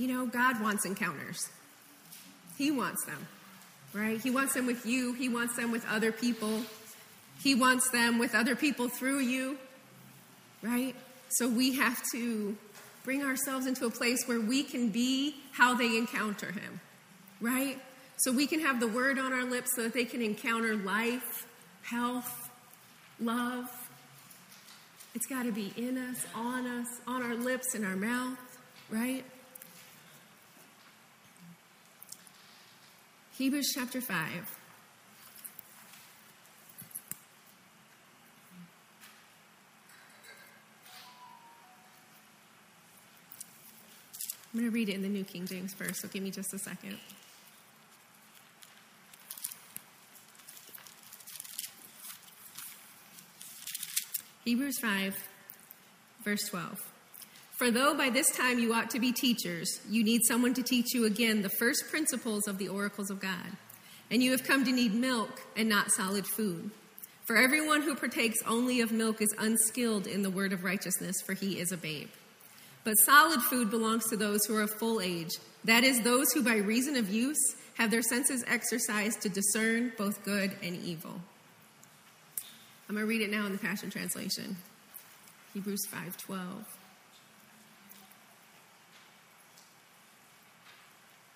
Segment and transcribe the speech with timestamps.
[0.00, 1.50] you know, God wants encounters.
[2.56, 3.26] He wants them,
[3.92, 4.18] right?
[4.18, 6.62] He wants them with you, He wants them with other people,
[7.42, 9.58] He wants them with other people through you,
[10.62, 10.96] right?
[11.28, 12.56] So we have to
[13.04, 16.80] bring ourselves into a place where we can be how they encounter Him,
[17.38, 17.78] right?
[18.20, 21.46] So we can have the word on our lips so that they can encounter life,
[21.82, 22.50] health,
[23.20, 23.66] love.
[25.14, 28.38] It's got to be in us, on us, on our lips, in our mouth,
[28.88, 29.24] right?
[33.40, 34.18] Hebrews chapter 5.
[44.52, 46.52] I'm going to read it in the New King James first, so give me just
[46.52, 46.98] a second.
[54.44, 55.16] Hebrews 5,
[56.26, 56.89] verse 12.
[57.60, 60.94] For though by this time you ought to be teachers, you need someone to teach
[60.94, 63.52] you again the first principles of the oracles of God.
[64.10, 66.70] And you have come to need milk and not solid food.
[67.26, 71.34] For everyone who partakes only of milk is unskilled in the word of righteousness, for
[71.34, 72.08] he is a babe.
[72.82, 75.32] But solid food belongs to those who are of full age,
[75.64, 80.24] that is, those who by reason of use have their senses exercised to discern both
[80.24, 81.20] good and evil.
[82.88, 84.56] I'm going to read it now in the Passion Translation.
[85.52, 86.79] Hebrews 5:12.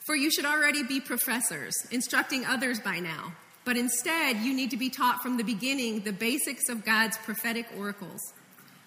[0.04, 3.32] For you should already be professors, instructing others by now.
[3.64, 7.66] But instead, you need to be taught from the beginning the basics of God's prophetic
[7.76, 8.20] oracles.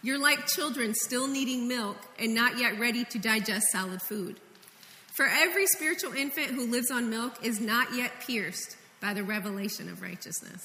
[0.03, 4.39] You're like children still needing milk and not yet ready to digest solid food.
[5.15, 9.89] For every spiritual infant who lives on milk is not yet pierced by the revelation
[9.89, 10.61] of righteousness.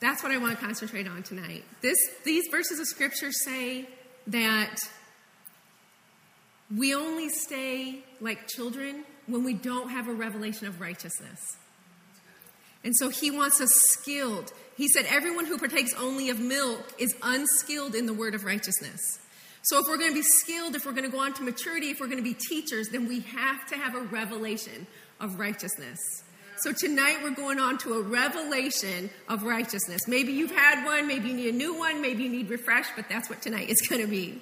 [0.00, 1.64] That's what I want to concentrate on tonight.
[1.82, 3.86] This, these verses of scripture say
[4.28, 4.80] that
[6.76, 11.56] we only stay like children when we don't have a revelation of righteousness.
[12.84, 14.52] And so he wants us skilled.
[14.76, 19.18] He said, Everyone who partakes only of milk is unskilled in the word of righteousness.
[19.62, 21.90] So, if we're going to be skilled, if we're going to go on to maturity,
[21.90, 24.86] if we're going to be teachers, then we have to have a revelation
[25.20, 25.98] of righteousness.
[26.62, 30.00] So, tonight we're going on to a revelation of righteousness.
[30.08, 33.06] Maybe you've had one, maybe you need a new one, maybe you need refresh, but
[33.10, 34.40] that's what tonight is going to be.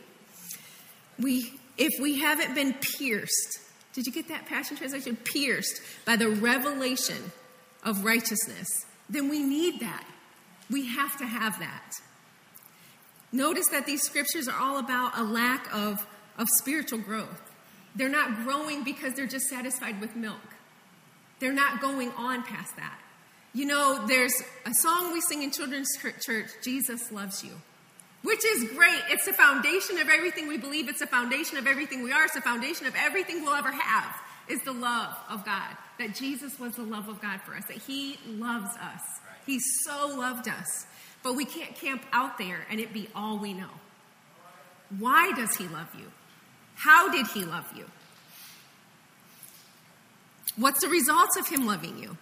[1.18, 3.60] We, if we haven't been pierced,
[3.92, 5.16] did you get that Passion Translation?
[5.16, 7.32] Pierced by the revelation
[7.84, 8.68] of righteousness,
[9.08, 10.04] then we need that.
[10.70, 11.94] We have to have that.
[13.32, 16.06] Notice that these scriptures are all about a lack of,
[16.36, 17.42] of spiritual growth.
[17.94, 20.36] They're not growing because they're just satisfied with milk.
[21.40, 22.98] They're not going on past that.
[23.54, 24.34] You know, there's
[24.66, 25.88] a song we sing in children's
[26.20, 27.52] church, Jesus Loves You,
[28.28, 29.00] which is great.
[29.08, 32.34] It's the foundation of everything we believe, it's the foundation of everything we are, it's
[32.34, 34.14] the foundation of everything we'll ever have
[34.48, 35.74] is the love of God.
[35.98, 39.00] That Jesus was the love of God for us, that He loves us.
[39.46, 40.86] He so loved us.
[41.22, 43.70] But we can't camp out there and it be all we know.
[44.98, 46.12] Why does He love you?
[46.74, 47.86] How did He love you?
[50.56, 52.18] What's the results of Him loving you?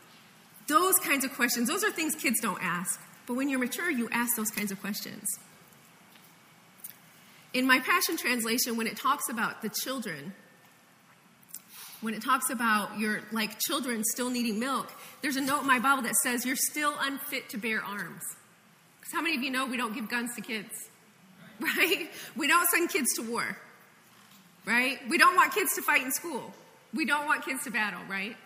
[0.69, 3.00] Those kinds of questions, those are things kids don't ask.
[3.27, 5.27] But when you're mature, you ask those kinds of questions.
[7.56, 10.34] In my Passion Translation, when it talks about the children,
[12.03, 15.78] when it talks about your like children still needing milk, there's a note in my
[15.78, 18.21] Bible that says you're still unfit to bear arms.
[19.00, 20.69] Because how many of you know we don't give guns to kids?
[21.59, 22.11] Right?
[22.37, 23.56] We don't send kids to war.
[24.66, 24.99] Right?
[25.09, 26.53] We don't want kids to fight in school.
[26.93, 28.37] We don't want kids to battle, right?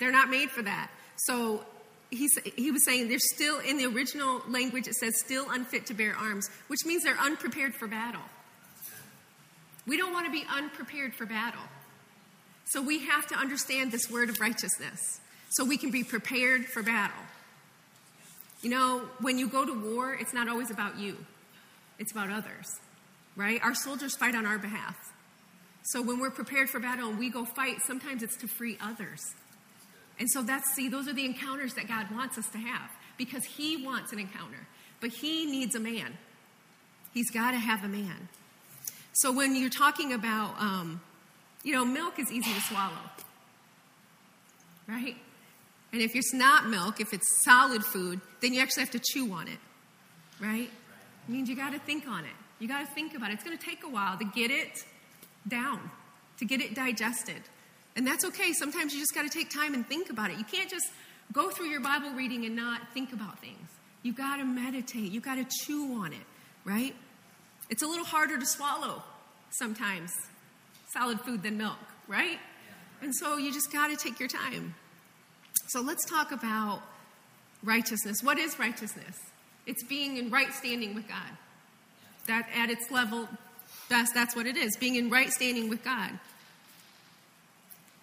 [0.00, 0.90] They're not made for that.
[1.16, 1.66] So
[2.10, 5.94] he, he was saying they're still, in the original language, it says still unfit to
[5.94, 8.22] bear arms, which means they're unprepared for battle.
[9.86, 11.62] We don't want to be unprepared for battle.
[12.66, 16.82] So we have to understand this word of righteousness so we can be prepared for
[16.82, 17.22] battle.
[18.62, 21.18] You know, when you go to war, it's not always about you,
[21.98, 22.66] it's about others,
[23.36, 23.60] right?
[23.62, 24.96] Our soldiers fight on our behalf.
[25.84, 29.20] So when we're prepared for battle and we go fight, sometimes it's to free others.
[30.18, 33.44] And so that's, see, those are the encounters that God wants us to have because
[33.44, 34.66] He wants an encounter,
[35.00, 36.16] but He needs a man.
[37.12, 38.28] He's got to have a man.
[39.14, 41.00] So when you're talking about, um,
[41.62, 42.92] you know, milk is easy to swallow,
[44.88, 45.16] right?
[45.92, 49.32] And if it's not milk, if it's solid food, then you actually have to chew
[49.32, 49.58] on it,
[50.40, 50.68] right?
[51.28, 52.32] It means you got to think on it.
[52.58, 53.34] You got to think about it.
[53.34, 54.84] It's going to take a while to get it
[55.46, 55.90] down,
[56.38, 57.42] to get it digested.
[57.94, 58.52] And that's okay.
[58.52, 60.38] Sometimes you just got to take time and think about it.
[60.38, 60.86] You can't just
[61.32, 63.68] go through your Bible reading and not think about things.
[64.02, 65.12] You got to meditate.
[65.12, 66.26] You got to chew on it,
[66.64, 66.96] right?
[67.70, 69.02] It's a little harder to swallow
[69.50, 70.12] sometimes
[70.92, 71.78] solid food than milk,
[72.08, 72.38] right?
[73.02, 74.74] And so you just got to take your time.
[75.68, 76.82] So let's talk about
[77.62, 78.22] righteousness.
[78.22, 79.18] What is righteousness?
[79.66, 81.36] It's being in right standing with God.
[82.26, 83.28] That at its level,
[83.88, 86.10] that's, that's what it is being in right standing with God.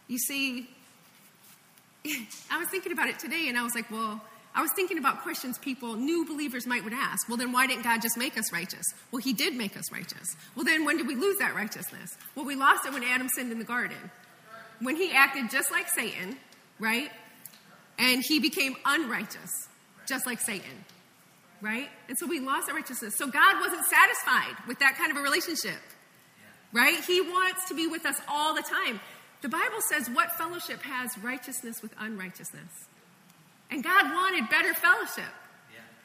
[0.07, 0.69] You see,
[2.51, 4.21] I was thinking about it today and I was like, well,
[4.53, 7.29] I was thinking about questions people, new believers might would ask.
[7.29, 8.85] Well, then why didn't God just make us righteous?
[9.11, 10.35] Well, He did make us righteous.
[10.55, 12.17] Well, then when did we lose that righteousness?
[12.35, 13.97] Well, we lost it when Adam sinned in the garden.
[14.81, 16.37] When he acted just like Satan,
[16.79, 17.11] right?
[17.99, 19.67] And he became unrighteous,
[20.07, 20.85] just like Satan,
[21.61, 21.87] right?
[22.09, 23.15] And so we lost our righteousness.
[23.15, 25.79] So God wasn't satisfied with that kind of a relationship,
[26.73, 26.99] right?
[27.05, 28.99] He wants to be with us all the time.
[29.43, 32.71] The Bible says, What fellowship has righteousness with unrighteousness?
[33.71, 35.33] And God wanted better fellowship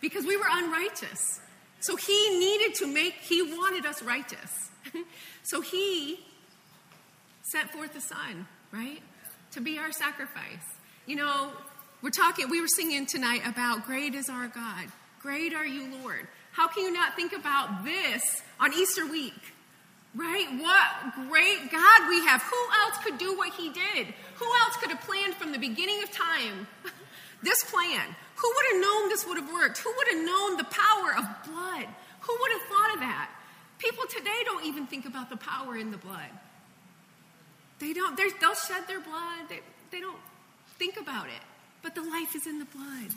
[0.01, 1.41] because we were unrighteous.
[1.81, 4.71] So he needed to make, he wanted us righteous.
[5.43, 6.21] so he
[7.43, 9.03] sent forth the Son, right?
[9.53, 10.65] To be our sacrifice.
[11.07, 11.53] You know,
[12.03, 14.87] we're talking, we were singing tonight about great is our God.
[15.21, 16.27] Great are you, Lord.
[16.53, 18.23] How can you not think about this
[18.61, 19.35] on Easter week?
[20.15, 20.47] Right?
[20.59, 22.43] What great God we have.
[22.43, 24.15] Who else could do what he did?
[24.37, 26.67] Who else could have planned from the beginning of time
[27.43, 28.15] this plan?
[28.37, 29.79] Who would have known this would have worked?
[29.79, 31.87] Who would have known the power of blood?
[32.21, 33.31] Who would have thought of that?
[33.79, 36.31] People today don't even think about the power in the blood.
[37.79, 39.61] They don't, they'll shed their blood, they,
[39.91, 40.19] they don't
[40.79, 41.43] think about it.
[41.83, 43.11] But the life is in the blood.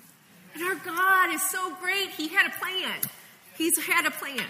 [0.53, 2.09] And our God is so great.
[2.09, 2.99] He had a plan.
[3.57, 4.45] He's had a plan.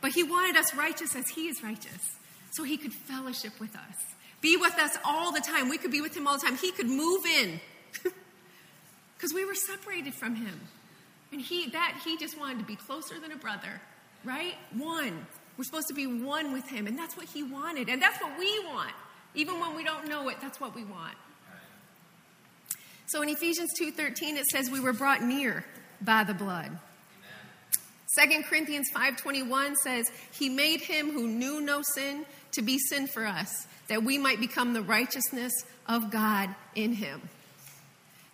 [0.00, 2.16] But He wanted us righteous as He is righteous.
[2.50, 3.96] So He could fellowship with us,
[4.40, 5.68] be with us all the time.
[5.68, 6.56] We could be with Him all the time.
[6.56, 7.60] He could move in
[9.18, 10.60] because we were separated from Him.
[11.32, 13.80] And He, that, He just wanted to be closer than a brother,
[14.24, 14.54] right?
[14.72, 15.26] One.
[15.56, 16.86] We're supposed to be one with Him.
[16.86, 17.88] And that's what He wanted.
[17.88, 18.92] And that's what we want.
[19.34, 21.16] Even when we don't know it, that's what we want.
[23.08, 25.64] So in Ephesians 2:13 it says we were brought near
[26.00, 26.78] by the blood.
[28.18, 33.26] 2 Corinthians 5:21 says he made him who knew no sin to be sin for
[33.26, 35.52] us that we might become the righteousness
[35.86, 37.28] of God in him.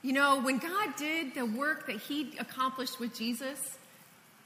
[0.04, 3.58] You know, when God did the work that he accomplished with Jesus,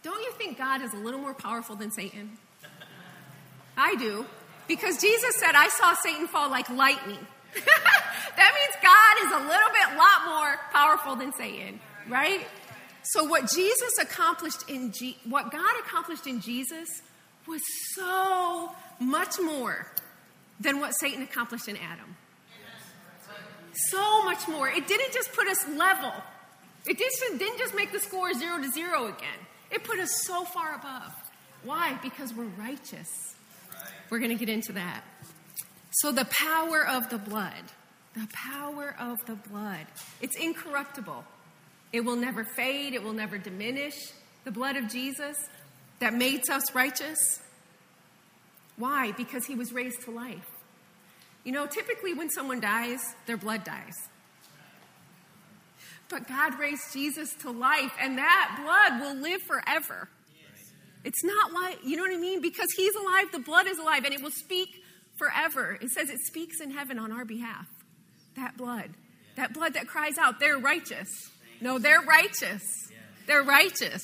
[0.05, 2.39] don't you think God is a little more powerful than Satan?
[3.77, 4.25] I do.
[4.69, 7.19] Because Jesus said, I saw Satan fall like lightning.
[8.37, 12.47] that means God is a little bit lot more powerful than Satan, right?
[13.03, 16.89] So what Jesus accomplished in G- what God accomplished in Jesus
[17.49, 17.63] was
[17.97, 18.71] so
[19.01, 19.91] much more
[20.61, 22.15] than what Satan accomplished in Adam.
[23.73, 24.69] So much more.
[24.69, 26.12] It didn't just put us level.
[26.87, 29.38] It didn't just make the score zero to zero again.
[29.70, 31.12] It put us so far above.
[31.65, 31.99] Why?
[32.03, 33.09] Because we're righteous.
[34.11, 35.03] We're going to get into that.
[35.91, 37.53] So, the power of the blood,
[38.15, 39.87] the power of the blood,
[40.21, 41.25] it's incorruptible.
[41.93, 43.94] It will never fade, it will never diminish.
[44.44, 45.37] The blood of Jesus
[45.99, 47.19] that makes us righteous.
[48.76, 49.12] Why?
[49.12, 50.47] Because he was raised to life.
[51.49, 53.95] You know, typically when someone dies, their blood dies.
[56.11, 60.11] But God raised Jesus to life, and that blood will live forever.
[61.05, 62.43] It's not like, you know what I mean?
[62.43, 64.69] Because he's alive, the blood is alive, and it will speak
[65.17, 65.78] forever.
[65.81, 67.67] It says it speaks in heaven on our behalf.
[68.37, 68.90] That blood.
[69.37, 71.09] That blood that cries out, they're righteous.
[71.62, 72.62] No, they're righteous.
[73.26, 74.02] They're righteous.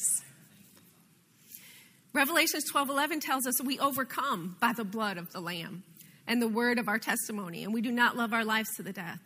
[2.14, 5.82] Revelations 12 11 tells us we overcome by the blood of the Lamb
[6.26, 8.92] and the word of our testimony, and we do not love our lives to the
[8.92, 9.20] death.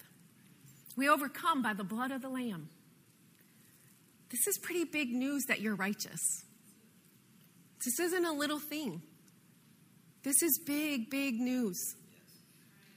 [0.96, 2.68] We overcome by the blood of the Lamb.
[4.30, 6.20] This is pretty big news that you're righteous.
[7.84, 9.02] This isn't a little thing.
[10.22, 11.78] This is big, big news.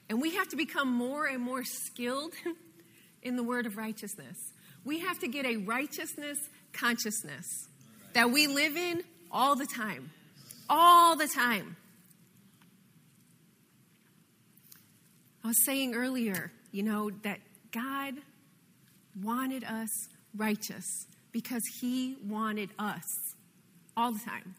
[0.10, 2.34] And we have to become more and more skilled
[3.22, 4.36] in the word of righteousness.
[4.84, 6.38] We have to get a righteousness
[6.74, 7.46] consciousness
[8.14, 10.12] that we live in all the time.
[10.70, 11.78] All the time.
[15.44, 17.40] I was saying earlier, you know, that
[17.72, 18.16] God
[19.22, 19.90] wanted us
[20.36, 20.86] righteous
[21.32, 23.04] because He wanted us
[23.98, 24.56] all the time.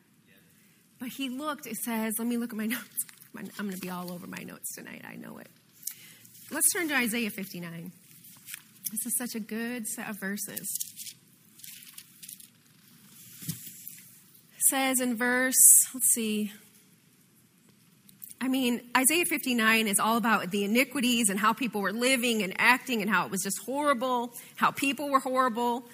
[1.03, 3.07] But he looked, it says, let me look at my notes.
[3.37, 5.03] I'm going to be all over my notes tonight.
[5.05, 5.49] I know it.
[6.53, 7.91] Let's turn to Isaiah 59.
[8.93, 10.69] This is such a good set of verses.
[14.55, 15.57] It says in verse,
[15.93, 16.53] let's see.
[18.43, 22.53] I mean, Isaiah 59 is all about the iniquities and how people were living and
[22.59, 25.85] acting and how it was just horrible, how people were horrible.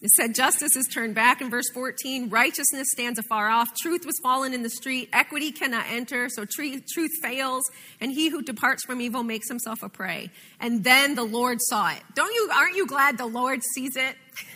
[0.00, 2.30] It said justice is turned back in verse 14.
[2.30, 3.68] Righteousness stands afar off.
[3.76, 5.10] Truth was fallen in the street.
[5.12, 6.30] Equity cannot enter.
[6.30, 7.62] So truth fails.
[8.00, 10.30] And he who departs from evil makes himself a prey.
[10.58, 12.00] And then the Lord saw it.
[12.14, 14.16] Don't you, aren't you glad the Lord sees it?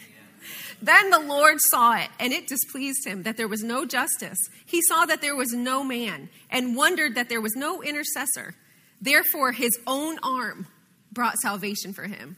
[0.82, 4.38] then the Lord saw it, and it displeased him that there was no justice.
[4.66, 8.54] He saw that there was no man, and wondered that there was no intercessor.
[9.00, 10.66] Therefore, his own arm
[11.12, 12.36] brought salvation for him.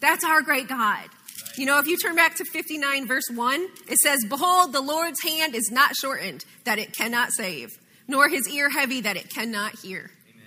[0.00, 1.08] That's our great God.
[1.56, 5.22] You know, if you turn back to 59, verse 1, it says, Behold, the Lord's
[5.22, 7.70] hand is not shortened, that it cannot save,
[8.06, 10.10] nor his ear heavy, that it cannot hear.
[10.30, 10.46] Amen.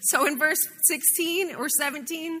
[0.00, 2.40] So in verse 16 or 17,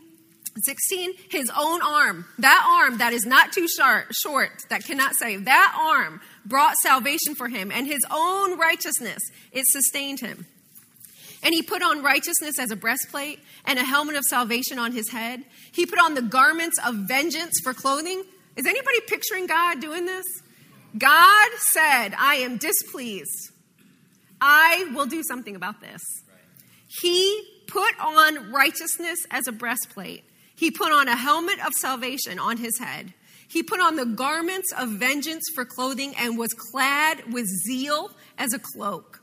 [0.64, 5.44] 16, his own arm, that arm that is not too short, short, that cannot save,
[5.44, 9.20] that arm brought salvation for him, and his own righteousness,
[9.52, 10.46] it sustained him.
[11.42, 15.10] And he put on righteousness as a breastplate and a helmet of salvation on his
[15.10, 15.44] head.
[15.70, 18.24] He put on the garments of vengeance for clothing.
[18.56, 20.24] Is anybody picturing God doing this?
[20.96, 23.50] God said, I am displeased.
[24.40, 26.02] I will do something about this.
[27.00, 30.24] He put on righteousness as a breastplate.
[30.58, 33.14] He put on a helmet of salvation on his head.
[33.46, 38.52] He put on the garments of vengeance for clothing and was clad with zeal as
[38.52, 39.22] a cloak.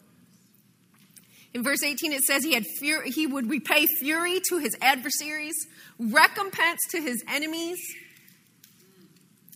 [1.53, 5.55] In verse 18, it says he, had fury, he would repay fury to his adversaries,
[5.99, 7.79] recompense to his enemies.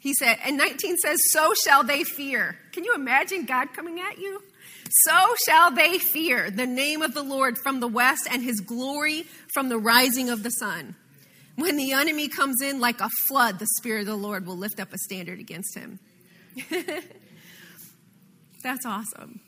[0.02, 2.58] He said, and 19 says, So shall they fear.
[2.74, 4.44] Can you imagine God coming at you?
[5.06, 9.28] So shall they fear the name of the Lord from the west and his glory
[9.54, 10.96] from the rising of the sun.
[11.60, 14.80] When the enemy comes in like a flood, the Spirit of the Lord will lift
[14.80, 16.00] up a standard against him.
[18.64, 19.42] That's awesome.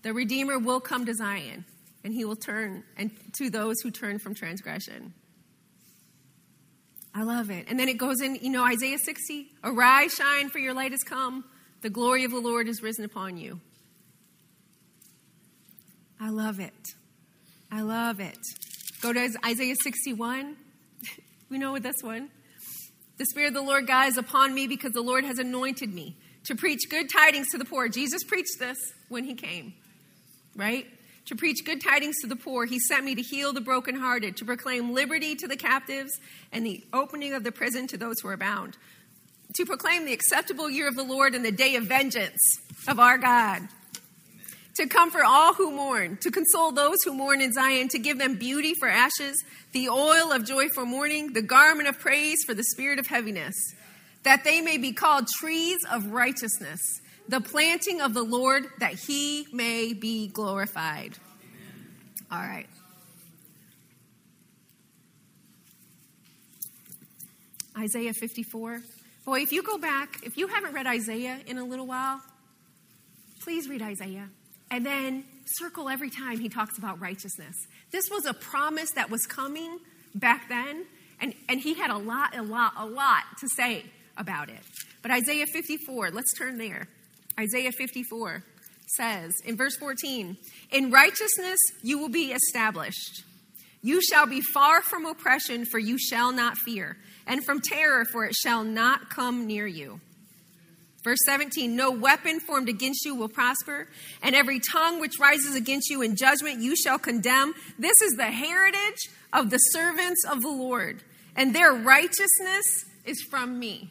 [0.00, 1.66] The Redeemer will come to Zion,
[2.02, 5.12] and he will turn and to those who turn from transgression.
[7.14, 7.66] I love it.
[7.68, 11.02] And then it goes in, you know, Isaiah 60 Arise, shine, for your light has
[11.02, 11.44] come.
[11.82, 13.60] The glory of the Lord is risen upon you.
[16.18, 16.94] I love it.
[17.70, 18.38] I love it.
[19.04, 20.56] Go to Isaiah 61.
[21.50, 22.30] we know this one.
[23.18, 26.16] The Spirit of the Lord God is upon me because the Lord has anointed me
[26.44, 27.88] to preach good tidings to the poor.
[27.88, 29.74] Jesus preached this when he came
[30.56, 30.86] right?
[31.26, 32.66] To preach good tidings to the poor.
[32.66, 36.12] He sent me to heal the brokenhearted, to proclaim liberty to the captives,
[36.52, 38.76] and the opening of the prison to those who are bound.
[39.56, 42.40] To proclaim the acceptable year of the Lord and the day of vengeance
[42.88, 43.62] of our God.
[44.76, 48.34] To comfort all who mourn, to console those who mourn in Zion, to give them
[48.34, 52.64] beauty for ashes, the oil of joy for mourning, the garment of praise for the
[52.64, 53.54] spirit of heaviness,
[54.24, 56.80] that they may be called trees of righteousness
[57.28, 61.16] the planting of the Lord that he may be glorified.
[61.40, 62.26] Amen.
[62.30, 62.66] All right.
[67.76, 68.82] Isaiah 54.
[69.24, 72.20] Boy, if you go back, if you haven't read Isaiah in a little while,
[73.40, 74.28] please read Isaiah.
[74.70, 77.54] And then circle every time he talks about righteousness.
[77.90, 79.78] This was a promise that was coming
[80.14, 80.86] back then,
[81.20, 83.84] and, and he had a lot, a lot, a lot to say
[84.16, 84.60] about it.
[85.02, 86.88] But Isaiah 54, let's turn there.
[87.38, 88.44] Isaiah 54
[88.96, 90.36] says in verse 14,
[90.70, 93.24] In righteousness you will be established.
[93.82, 98.24] You shall be far from oppression, for you shall not fear, and from terror, for
[98.24, 100.00] it shall not come near you.
[101.04, 103.86] Verse 17 No weapon formed against you will prosper,
[104.22, 107.54] and every tongue which rises against you in judgment you shall condemn.
[107.78, 111.02] This is the heritage of the servants of the Lord,
[111.36, 113.90] and their righteousness is from me.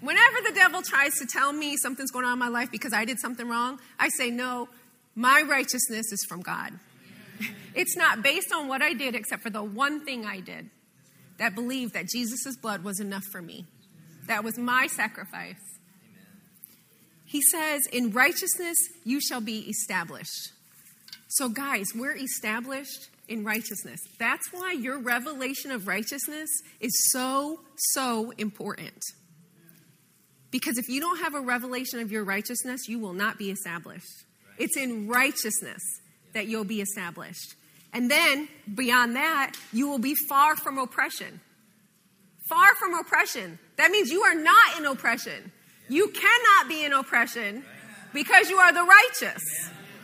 [0.00, 3.04] Whenever the devil tries to tell me something's going on in my life because I
[3.04, 4.68] did something wrong, I say, No,
[5.14, 6.72] my righteousness is from God.
[7.74, 10.70] it's not based on what I did, except for the one thing I did
[11.38, 13.66] that believed that Jesus' blood was enough for me.
[14.26, 15.77] That was my sacrifice.
[17.28, 20.52] He says, In righteousness you shall be established.
[21.28, 24.00] So, guys, we're established in righteousness.
[24.18, 26.48] That's why your revelation of righteousness
[26.80, 27.60] is so,
[27.92, 29.04] so important.
[30.50, 34.24] Because if you don't have a revelation of your righteousness, you will not be established.
[34.56, 35.82] It's in righteousness
[36.32, 37.56] that you'll be established.
[37.92, 41.40] And then, beyond that, you will be far from oppression.
[42.48, 43.58] Far from oppression.
[43.76, 45.52] That means you are not in oppression.
[45.88, 47.64] You cannot be in oppression
[48.12, 49.42] because you are the righteous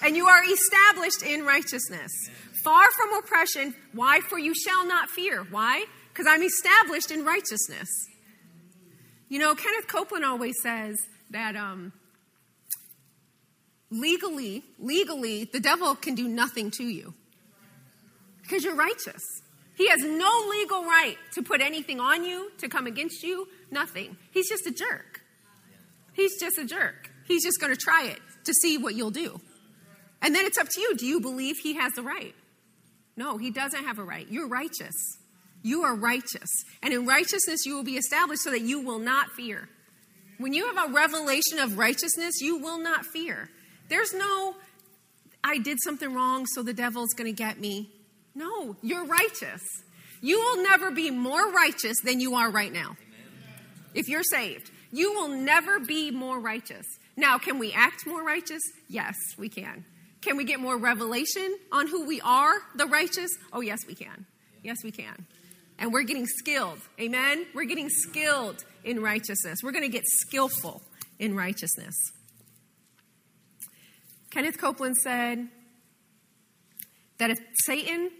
[0.03, 2.11] and you are established in righteousness.
[2.63, 3.75] Far from oppression.
[3.93, 4.21] Why?
[4.21, 5.45] For you shall not fear.
[5.51, 5.85] Why?
[6.13, 7.89] Because I'm established in righteousness.
[9.29, 10.97] You know, Kenneth Copeland always says
[11.31, 11.93] that um,
[13.91, 17.15] legally, legally, the devil can do nothing to you
[18.43, 19.23] because you're righteous.
[19.77, 24.17] He has no legal right to put anything on you, to come against you, nothing.
[24.31, 25.24] He's just a jerk.
[26.15, 27.11] He's just a jerk.
[27.27, 29.41] He's just going to try it to see what you'll do.
[30.23, 30.97] And then it's up to you.
[30.97, 32.35] Do you believe he has the right?
[33.17, 34.27] No, he doesn't have a right.
[34.29, 34.95] You're righteous.
[35.63, 36.51] You are righteous.
[36.83, 39.69] And in righteousness, you will be established so that you will not fear.
[40.39, 43.49] When you have a revelation of righteousness, you will not fear.
[43.89, 44.57] There's no,
[45.43, 47.91] I did something wrong, so the devil's going to get me.
[48.35, 49.63] No, you're righteous.
[50.21, 52.97] You will never be more righteous than you are right now.
[53.95, 56.87] If you're saved, you will never be more righteous.
[57.17, 58.63] Now, can we act more righteous?
[58.89, 59.85] Yes, we can.
[60.21, 63.31] Can we get more revelation on who we are, the righteous?
[63.53, 64.25] Oh, yes, we can.
[64.63, 65.27] Yes, we can.
[65.81, 66.79] And we're getting skilled.
[67.01, 67.45] Amen?
[67.55, 69.59] We're getting skilled in righteousness.
[69.65, 70.81] We're going to get skillful
[71.19, 71.97] in righteousness.
[74.31, 75.49] Kenneth Copeland said
[77.19, 78.11] that if Satan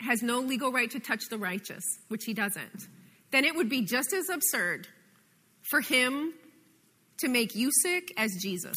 [0.00, 2.88] has no legal right to touch the righteous, which he doesn't,
[3.30, 4.88] then it would be just as absurd
[5.70, 6.32] for him
[7.18, 8.76] to make you sick as Jesus.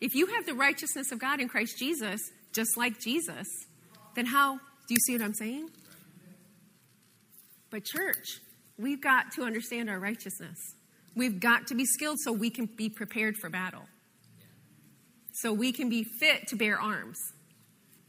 [0.00, 2.20] If you have the righteousness of God in Christ Jesus,
[2.52, 3.46] just like Jesus,
[4.14, 5.68] then how do you see what I'm saying?
[7.70, 8.40] But, church,
[8.78, 10.56] we've got to understand our righteousness.
[11.14, 13.82] We've got to be skilled so we can be prepared for battle.
[15.32, 17.18] So we can be fit to bear arms.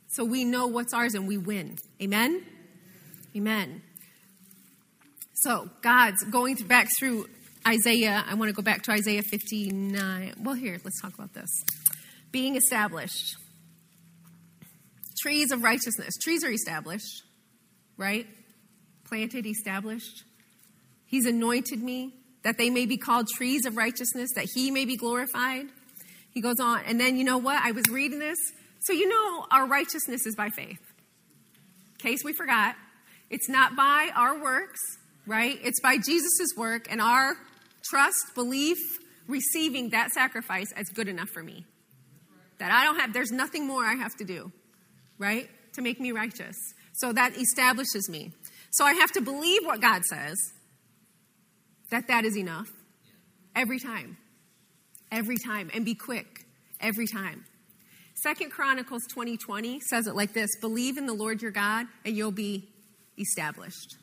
[0.08, 1.78] So we know what's ours and we win.
[2.02, 2.44] Amen?
[3.36, 3.82] Amen.
[5.42, 7.30] So, God's going back through
[7.66, 8.26] Isaiah.
[8.28, 10.34] I want to go back to Isaiah 59.
[10.44, 11.50] Well, here, let's talk about this.
[12.30, 13.38] Being established.
[15.22, 16.16] Trees of righteousness.
[16.22, 17.24] Trees are established,
[17.96, 18.28] right?
[19.08, 20.24] Planted, established.
[21.06, 24.98] He's anointed me that they may be called trees of righteousness, that he may be
[24.98, 25.68] glorified.
[26.32, 26.82] He goes on.
[26.86, 27.64] And then, you know what?
[27.64, 28.38] I was reading this.
[28.82, 30.80] So, you know, our righteousness is by faith.
[30.80, 32.76] In case we forgot,
[33.30, 34.80] it's not by our works,
[35.30, 35.60] right?
[35.64, 37.36] It's by Jesus' work and our
[37.84, 38.80] trust, belief,
[39.28, 41.66] receiving that sacrifice as good enough for me.
[42.58, 44.52] That I don't have, there's nothing more I have to do,
[45.20, 45.48] right?
[45.76, 46.56] To make me righteous.
[46.94, 48.34] So that establishes me.
[48.72, 50.36] So I have to believe what God says,
[51.92, 52.68] that that is enough
[53.56, 54.18] every time.
[55.12, 55.70] Every time.
[55.76, 56.46] And be quick
[56.82, 57.46] every time.
[58.16, 62.18] Second Chronicles 2020 20 says it like this believe in the Lord your God and
[62.18, 62.68] you'll be
[63.18, 63.96] established.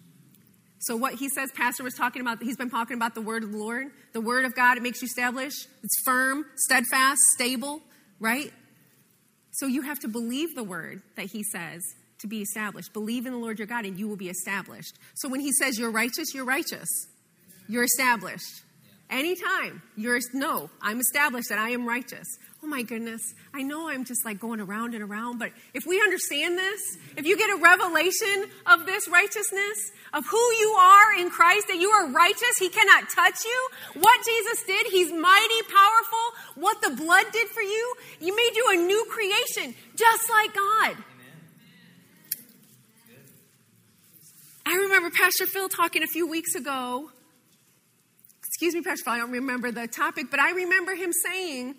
[0.79, 3.53] So, what he says, Pastor was talking about, he's been talking about the word of
[3.53, 3.89] the Lord.
[4.13, 5.69] The word of God, it makes you established.
[5.83, 7.83] It's firm, steadfast, stable,
[8.21, 8.53] right?
[9.53, 11.83] So, you have to believe the word that he says
[12.19, 12.93] to be established.
[12.93, 14.99] Believe in the Lord your God, and you will be established.
[15.15, 16.89] So, when he says you're righteous, you're righteous.
[17.69, 18.63] You're established.
[19.09, 22.27] Anytime you're, no, I'm established that I am righteous
[22.67, 23.23] oh my goodness,
[23.55, 26.81] I know I'm just like going around and around, but if we understand this,
[27.17, 31.77] if you get a revelation of this righteousness, of who you are in Christ, that
[31.77, 33.69] you are righteous, He cannot touch you,
[34.01, 38.67] what Jesus did, He's mighty, powerful, what the blood did for you, you made you
[38.73, 41.05] a new creation, just like God.
[44.65, 47.11] I remember Pastor Phil talking a few weeks ago.
[48.39, 51.75] Excuse me, Pastor Phil, I don't remember the topic, but I remember him saying,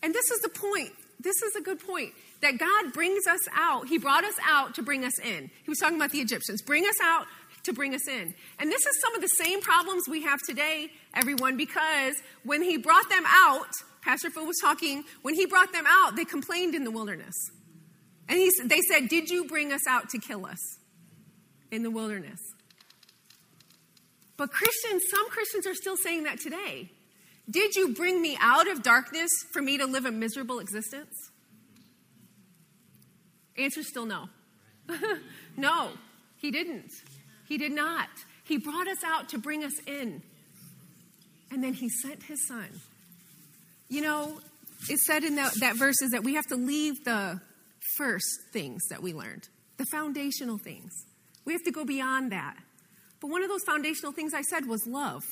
[0.00, 0.90] and this is the point.
[1.20, 3.88] This is a good point that God brings us out.
[3.88, 5.50] He brought us out to bring us in.
[5.62, 6.60] He was talking about the Egyptians.
[6.60, 7.26] Bring us out
[7.62, 8.34] to bring us in.
[8.58, 12.76] And this is some of the same problems we have today, everyone, because when he
[12.76, 13.68] brought them out,
[14.02, 17.34] Pastor Phil was talking, when he brought them out, they complained in the wilderness.
[18.28, 20.58] And he, they said, Did you bring us out to kill us
[21.70, 22.38] in the wilderness?
[24.36, 26.90] But Christians, some Christians are still saying that today.
[27.48, 31.14] Did you bring me out of darkness for me to live a miserable existence?
[33.56, 34.28] Answer still no.
[35.56, 35.90] no,
[36.38, 36.90] he didn't.
[37.46, 38.08] He did not.
[38.44, 40.22] He brought us out to bring us in.
[41.50, 42.68] And then he sent his son.
[43.88, 44.40] You know,
[44.88, 47.40] it said in that, that verse is that we have to leave the
[47.96, 50.92] first things that we learned, the foundational things.
[51.44, 52.56] We have to go beyond that.
[53.20, 55.22] But one of those foundational things I said was love.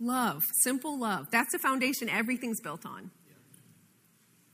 [0.00, 1.26] Love, simple love.
[1.30, 3.10] That's the foundation everything's built on.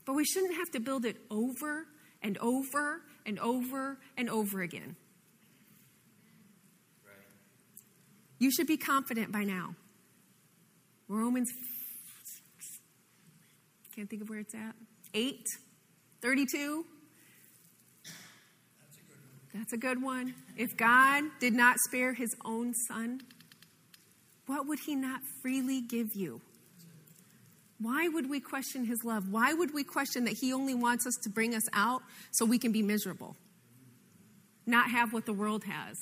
[0.05, 1.87] But we shouldn't have to build it over
[2.21, 4.95] and over and over and over again.
[8.37, 9.75] You should be confident by now.
[11.07, 11.51] Romans,
[13.95, 14.75] can't think of where it's at.
[15.13, 15.47] 8,
[16.21, 16.85] 32.
[19.53, 20.33] That's a good one.
[20.57, 23.21] If God did not spare his own son,
[24.47, 26.41] what would he not freely give you?
[27.85, 29.29] Why would we question his love?
[29.29, 32.57] Why would we question that he only wants us to bring us out so we
[32.57, 33.35] can be miserable?
[34.65, 35.95] Not have what the world has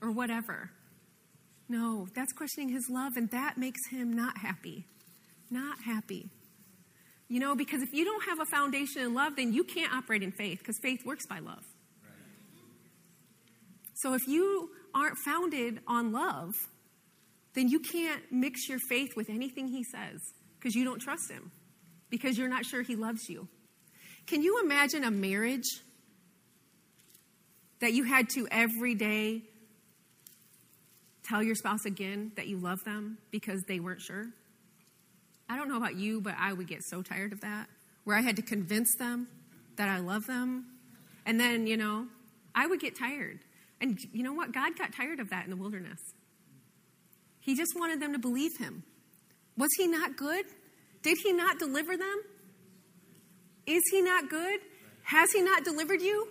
[0.00, 0.70] or whatever.
[1.68, 4.84] No, that's questioning his love, and that makes him not happy.
[5.50, 6.30] Not happy.
[7.26, 10.22] You know, because if you don't have a foundation in love, then you can't operate
[10.22, 11.64] in faith because faith works by love.
[13.94, 16.54] So if you aren't founded on love,
[17.56, 20.20] then you can't mix your faith with anything he says
[20.64, 21.52] because you don't trust him,
[22.08, 23.46] because you're not sure he loves you.
[24.26, 25.82] Can you imagine a marriage
[27.80, 29.42] that you had to every day
[31.22, 34.24] tell your spouse again that you love them because they weren't sure?
[35.50, 37.68] I don't know about you, but I would get so tired of that,
[38.04, 39.28] where I had to convince them
[39.76, 40.64] that I love them.
[41.26, 42.06] And then, you know,
[42.54, 43.40] I would get tired.
[43.82, 44.52] And you know what?
[44.52, 46.00] God got tired of that in the wilderness.
[47.40, 48.84] He just wanted them to believe him.
[49.56, 50.44] Was he not good?
[51.02, 52.22] Did he not deliver them?
[53.66, 54.60] Is he not good?
[55.04, 56.28] Has he not delivered you?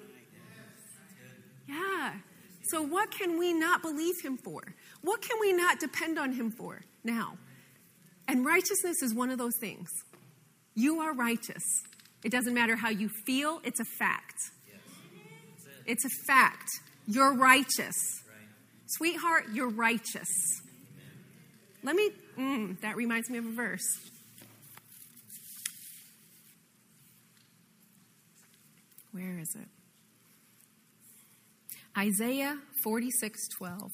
[1.67, 2.13] Yeah.
[2.63, 4.61] So, what can we not believe him for?
[5.01, 7.37] What can we not depend on him for now?
[8.27, 9.89] And righteousness is one of those things.
[10.75, 11.63] You are righteous.
[12.23, 14.37] It doesn't matter how you feel, it's a fact.
[15.85, 16.69] It's a fact.
[17.05, 17.95] You're righteous.
[18.87, 20.29] Sweetheart, you're righteous.
[21.83, 23.99] Let me, mm, that reminds me of a verse.
[29.11, 29.67] Where is it?
[31.97, 33.91] Isaiah 46 12.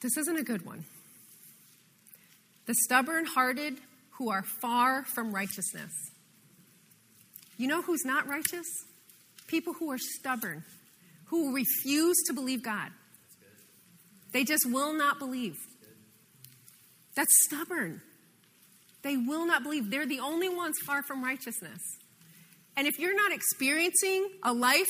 [0.00, 0.84] This isn't a good one.
[2.66, 3.78] The stubborn hearted
[4.18, 5.92] who are far from righteousness.
[7.56, 8.66] You know who's not righteous?
[9.48, 10.64] People who are stubborn,
[11.26, 12.90] who refuse to believe God.
[14.32, 15.56] They just will not believe.
[17.14, 18.02] That's stubborn.
[19.02, 19.90] They will not believe.
[19.90, 21.80] They're the only ones far from righteousness.
[22.76, 24.86] And if you're not experiencing a life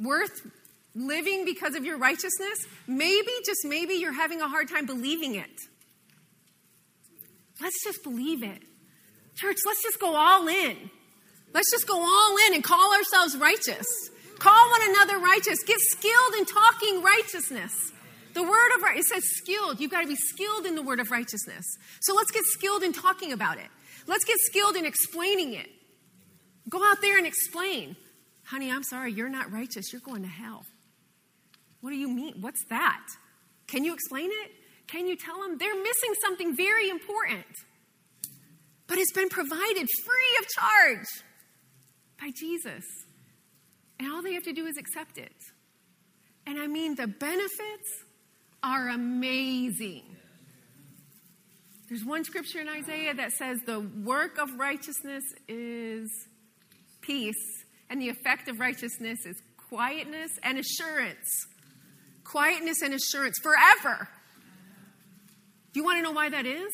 [0.00, 0.50] worth
[0.94, 5.50] living because of your righteousness, maybe, just maybe, you're having a hard time believing it.
[7.60, 8.62] Let's just believe it.
[9.36, 10.90] Church, let's just go all in.
[11.54, 13.86] Let's just go all in and call ourselves righteous.
[14.38, 15.62] Call one another righteous.
[15.64, 17.92] Get skilled in talking righteousness.
[18.38, 19.80] The word of it says skilled.
[19.80, 21.64] You've got to be skilled in the word of righteousness.
[21.98, 23.66] So let's get skilled in talking about it.
[24.06, 25.68] Let's get skilled in explaining it.
[26.68, 27.96] Go out there and explain.
[28.44, 29.92] Honey, I'm sorry, you're not righteous.
[29.92, 30.62] You're going to hell.
[31.80, 32.34] What do you mean?
[32.40, 33.04] What's that?
[33.66, 34.52] Can you explain it?
[34.86, 37.44] Can you tell them they're missing something very important?
[38.86, 41.06] But it's been provided free of charge
[42.20, 42.84] by Jesus.
[43.98, 45.34] And all they have to do is accept it.
[46.46, 48.04] And I mean, the benefits
[48.62, 50.04] are amazing.
[51.88, 56.10] There's one scripture in Isaiah that says the work of righteousness is
[57.00, 59.40] peace, and the effect of righteousness is
[59.70, 61.46] quietness and assurance.
[62.24, 64.08] Quietness and assurance forever.
[65.72, 66.72] Do you want to know why that is?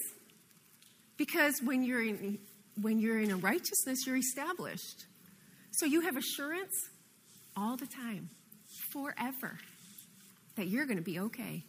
[1.16, 2.38] Because when you're in,
[2.80, 5.06] when you're in a righteousness, you're established.
[5.70, 6.74] So you have assurance
[7.56, 8.30] all the time,
[8.92, 9.58] forever,
[10.56, 11.64] that you're going to be okay.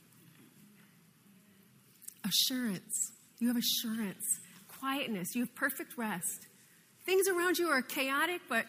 [2.25, 3.11] Assurance.
[3.39, 4.23] You have assurance,
[4.79, 6.47] quietness, you have perfect rest.
[7.05, 8.65] Things around you are chaotic, but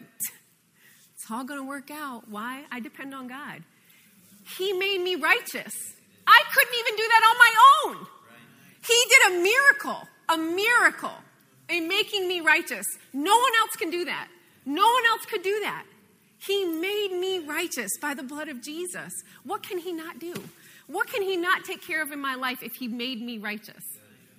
[1.14, 2.28] it's all going to work out.
[2.28, 2.64] Why?
[2.70, 3.62] I depend on God.
[4.58, 5.72] He made me righteous.
[6.26, 8.06] I couldn't even do that on my own.
[8.86, 11.18] He did a miracle, a miracle
[11.68, 12.86] in making me righteous.
[13.12, 14.28] No one else can do that.
[14.64, 15.84] No one else could do that.
[16.38, 19.12] He made me righteous by the blood of Jesus.
[19.44, 20.34] What can He not do?
[20.86, 23.82] What can He not take care of in my life if He made me righteous?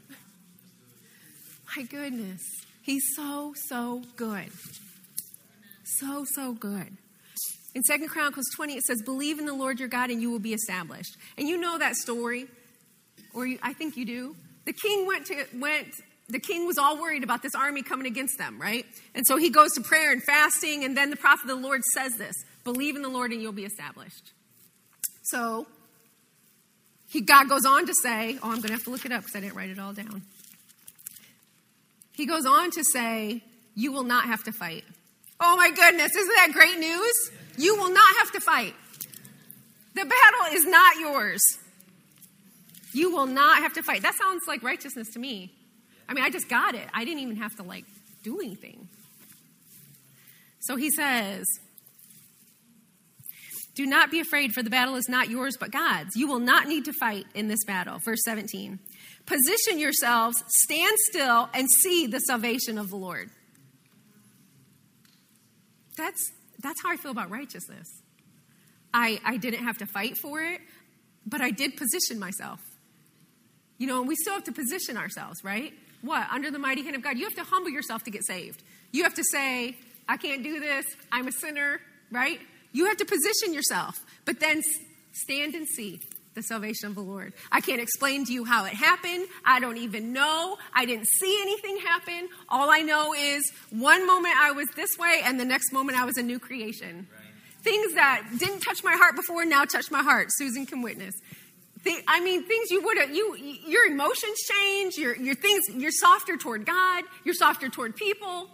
[1.76, 2.42] My goodness.
[2.84, 4.50] He's so, so good.
[5.84, 6.98] So, so good.
[7.76, 10.40] In Second Chronicles 20, it says, Believe in the Lord your God and you will
[10.40, 11.18] be established.
[11.38, 12.48] And you know that story,
[13.34, 14.36] or you, I think you do.
[14.66, 15.88] The king went to, went
[16.30, 18.86] the king was all worried about this army coming against them, right?
[19.16, 21.82] And so he goes to prayer and fasting, and then the prophet of the Lord
[21.94, 24.34] says this believe in the Lord and you'll be established.
[25.24, 25.68] So
[27.18, 29.22] he, God goes on to say, oh, I'm going to have to look it up
[29.22, 30.22] because I didn't write it all down.
[32.14, 33.42] He goes on to say,
[33.74, 34.84] you will not have to fight.
[35.40, 37.32] Oh my goodness, isn't that great news?
[37.58, 38.76] You will not have to fight.
[39.96, 41.42] The battle is not yours.
[42.94, 44.04] You will not have to fight.
[44.04, 45.52] That sounds like righteousness to me.
[46.08, 46.88] I mean, I just got it.
[46.94, 47.86] I didn't even have to like
[48.24, 48.88] do anything.
[50.60, 51.46] So he says,
[53.78, 56.16] Do not be afraid, for the battle is not yours but God's.
[56.16, 58.00] You will not need to fight in this battle.
[58.00, 58.80] Verse 17.
[59.28, 63.30] Position yourselves, stand still, and see the salvation of the Lord.
[65.96, 67.88] That's, that's how I feel about righteousness.
[68.96, 70.60] I, I didn't have to fight for it,
[71.28, 72.60] but I did position myself.
[73.78, 75.72] You know, we still have to position ourselves, right?
[76.02, 76.28] What?
[76.32, 77.16] Under the mighty hand of God.
[77.16, 78.64] You have to humble yourself to get saved.
[78.92, 79.78] You have to say,
[80.10, 80.86] I can't do this.
[81.12, 81.80] I'm a sinner,
[82.12, 82.40] right?
[82.72, 84.62] You have to position yourself, but then
[85.14, 86.02] stand and see
[86.38, 87.34] the salvation of the Lord.
[87.52, 89.28] I can't explain to you how it happened.
[89.44, 90.58] I don't even know.
[90.74, 92.30] I didn't see anything happen.
[92.48, 96.06] All I know is one moment I was this way, and the next moment I
[96.06, 97.08] was a new creation.
[97.12, 97.64] Right.
[97.64, 100.28] Things that didn't touch my heart before now touch my heart.
[100.30, 101.16] Susan can witness.
[102.08, 106.36] I mean, things you would have, you, your emotions change, your, your things, you're softer
[106.36, 108.50] toward God, you're softer toward people.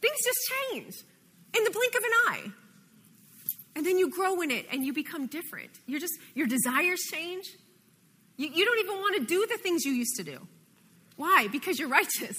[0.00, 0.94] Things just change
[1.56, 2.52] in the blink of an eye.
[3.74, 5.70] And then you grow in it and you become different.
[5.86, 7.46] You're just, your desires change.
[8.36, 10.46] You, you don't even want to do the things you used to do.
[11.16, 11.48] Why?
[11.50, 12.36] Because you're righteous.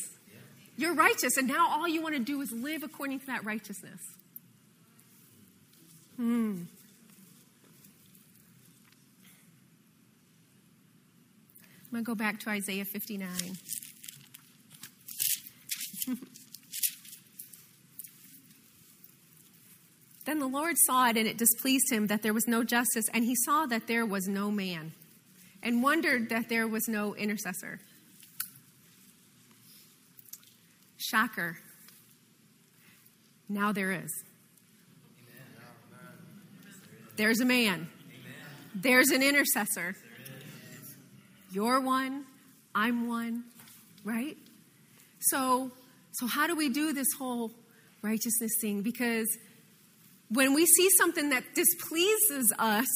[0.75, 3.99] You're righteous, and now all you want to do is live according to that righteousness.
[6.15, 6.63] Hmm.
[11.85, 13.29] I'm going to go back to Isaiah 59.
[20.25, 23.25] Then the Lord saw it, and it displeased him that there was no justice, and
[23.25, 24.93] he saw that there was no man,
[25.61, 27.79] and wondered that there was no intercessor.
[30.97, 31.57] Shocker.
[33.49, 34.23] Now there is.
[37.15, 37.89] There's a man.
[38.73, 39.95] There's an intercessor.
[41.51, 42.25] You're one.
[42.73, 43.43] I'm one.
[44.03, 44.37] Right?
[45.19, 45.71] So,
[46.13, 47.51] so how do we do this whole
[48.01, 48.81] righteousness thing?
[48.81, 49.27] Because
[50.33, 52.87] when we see something that displeases us,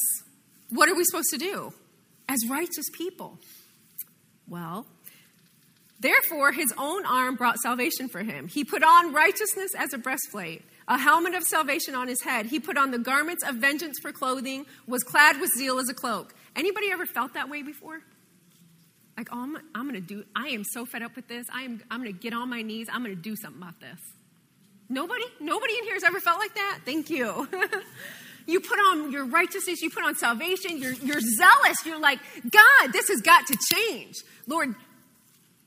[0.70, 1.72] what are we supposed to do
[2.28, 3.38] as righteous people?
[4.48, 4.86] Well,
[6.00, 8.48] therefore, his own arm brought salvation for him.
[8.48, 12.46] He put on righteousness as a breastplate, a helmet of salvation on his head.
[12.46, 15.94] He put on the garments of vengeance for clothing, was clad with zeal as a
[15.94, 16.34] cloak.
[16.56, 18.00] Anybody ever felt that way before?
[19.16, 21.46] Like, oh, I'm, I'm going to do, I am so fed up with this.
[21.52, 22.88] I am, I'm going to get on my knees.
[22.92, 23.98] I'm going to do something about this.
[24.88, 25.24] Nobody?
[25.40, 26.80] Nobody in here has ever felt like that?
[26.84, 27.48] Thank you.
[28.46, 31.84] you put on your righteousness, you put on salvation, you're, you're zealous.
[31.84, 32.18] You're like,
[32.50, 34.14] God, this has got to change.
[34.46, 34.74] Lord,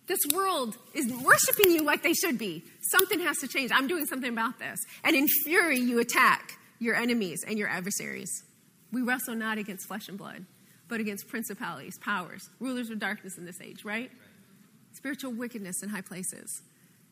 [0.08, 2.64] this world is worshiping you like they should be.
[2.82, 3.72] Something has to change.
[3.74, 4.80] I'm doing something about this.
[5.04, 8.44] And in fury, you attack your enemies and your adversaries.
[8.92, 10.46] We wrestle not against flesh and blood,
[10.88, 14.12] but against principalities, powers, rulers of darkness in this age, right?
[14.94, 16.62] Spiritual wickedness in high places.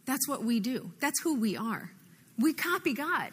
[0.06, 1.92] That's what we do, that's who we are.
[2.40, 3.32] We copy God.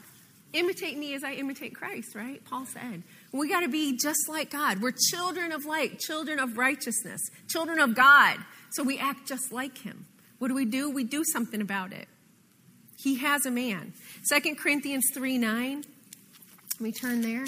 [0.52, 2.42] Imitate me as I imitate Christ, right?
[2.44, 3.02] Paul said.
[3.32, 4.80] We got to be just like God.
[4.80, 8.38] We're children of light, children of righteousness, children of God.
[8.70, 10.06] So we act just like him.
[10.38, 10.90] What do we do?
[10.90, 12.08] We do something about it.
[12.98, 13.92] He has a man.
[14.32, 15.84] 2 Corinthians 3 9.
[16.74, 17.46] Let me turn there.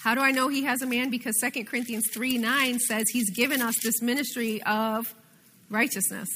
[0.00, 1.10] How do I know he has a man?
[1.10, 5.14] Because 2 Corinthians 3 9 says he's given us this ministry of
[5.68, 6.28] righteousness.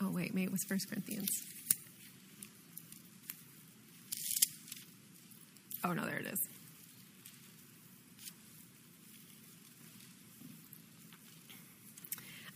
[0.00, 1.42] Oh, wait, maybe it was 1 Corinthians.
[5.84, 6.38] Oh, no, there it is.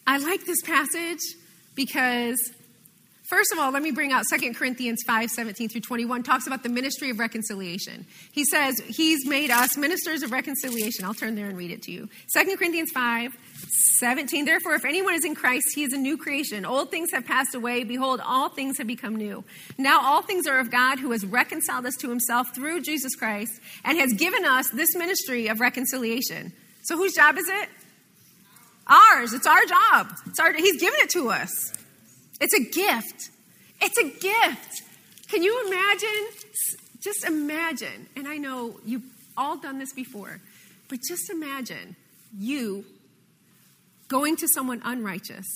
[0.07, 1.20] I like this passage
[1.74, 2.38] because
[3.33, 6.62] First of all, let me bring out 2 Corinthians 5 17 through 21, talks about
[6.62, 8.05] the ministry of reconciliation.
[8.31, 11.07] He says, He's made us ministers of reconciliation.
[11.07, 12.11] I'll turn there and read it to you.
[12.37, 13.35] 2 Corinthians 5
[14.01, 16.66] 17, therefore, if anyone is in Christ, he is a new creation.
[16.66, 17.85] Old things have passed away.
[17.85, 19.45] Behold, all things have become new.
[19.79, 23.62] Now, all things are of God who has reconciled us to himself through Jesus Christ
[23.83, 26.53] and has given us this ministry of reconciliation.
[26.83, 27.71] So, whose job is it?
[28.87, 29.33] Ours.
[29.33, 30.12] It's our job.
[30.27, 31.73] It's our, he's given it to us.
[32.42, 33.31] It's a gift.
[33.81, 34.83] It's a gift.
[35.28, 36.26] Can you imagine?
[37.00, 39.05] Just imagine, and I know you've
[39.37, 40.40] all done this before,
[40.88, 41.94] but just imagine
[42.37, 42.85] you
[44.09, 45.46] going to someone unrighteous,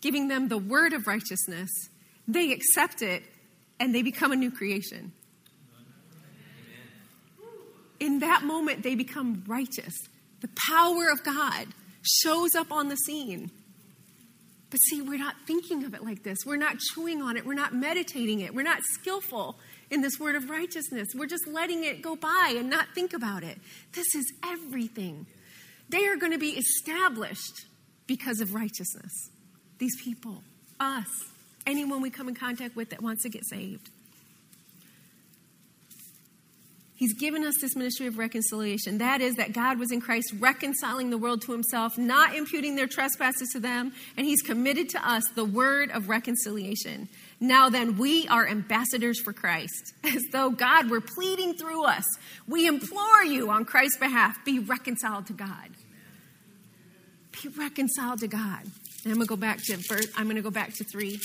[0.00, 1.70] giving them the word of righteousness,
[2.26, 3.22] they accept it,
[3.80, 5.12] and they become a new creation.
[8.00, 9.94] In that moment, they become righteous.
[10.40, 11.68] The power of God
[12.02, 13.50] shows up on the scene.
[14.70, 16.38] But see, we're not thinking of it like this.
[16.44, 17.46] We're not chewing on it.
[17.46, 18.54] We're not meditating it.
[18.54, 19.56] We're not skillful
[19.90, 21.08] in this word of righteousness.
[21.14, 23.58] We're just letting it go by and not think about it.
[23.92, 25.26] This is everything.
[25.88, 27.64] They are going to be established
[28.06, 29.30] because of righteousness.
[29.78, 30.42] These people,
[30.78, 31.06] us,
[31.66, 33.88] anyone we come in contact with that wants to get saved.
[36.98, 38.98] He's given us this ministry of reconciliation.
[38.98, 42.88] That is, that God was in Christ reconciling the world to himself, not imputing their
[42.88, 47.08] trespasses to them, and he's committed to us the word of reconciliation.
[47.38, 52.02] Now then, we are ambassadors for Christ, as though God were pleading through us.
[52.48, 55.70] We implore you on Christ's behalf be reconciled to God.
[57.40, 58.62] Be reconciled to God.
[59.04, 61.20] And I'm going to go back to verse, I'm going to go back to 3.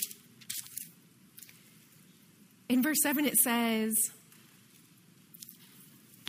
[2.69, 4.11] In verse 7 it says,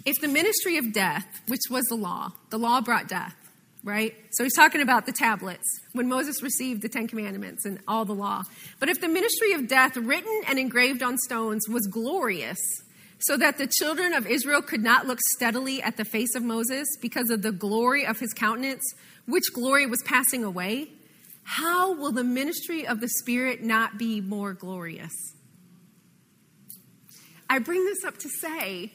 [0.04, 3.34] if the ministry of death, which was the law, the law brought death,
[3.82, 4.14] right?
[4.32, 8.14] So he's talking about the tablets when Moses received the Ten Commandments and all the
[8.14, 8.42] law.
[8.80, 12.58] But if the ministry of death, written and engraved on stones, was glorious,
[13.20, 16.86] so that the children of Israel could not look steadily at the face of Moses
[17.00, 18.82] because of the glory of his countenance,
[19.26, 20.88] which glory was passing away,
[21.44, 25.12] how will the ministry of the Spirit not be more glorious?
[27.48, 28.92] I bring this up to say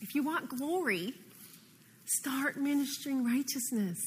[0.00, 1.14] if you want glory,
[2.04, 3.98] start ministering righteousness.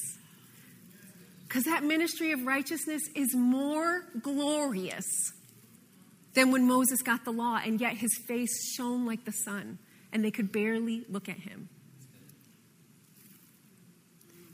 [1.47, 5.06] Because that ministry of righteousness is more glorious
[6.36, 9.80] than when Moses got the law, and yet his face shone like the sun,
[10.13, 11.69] and they could barely look at him.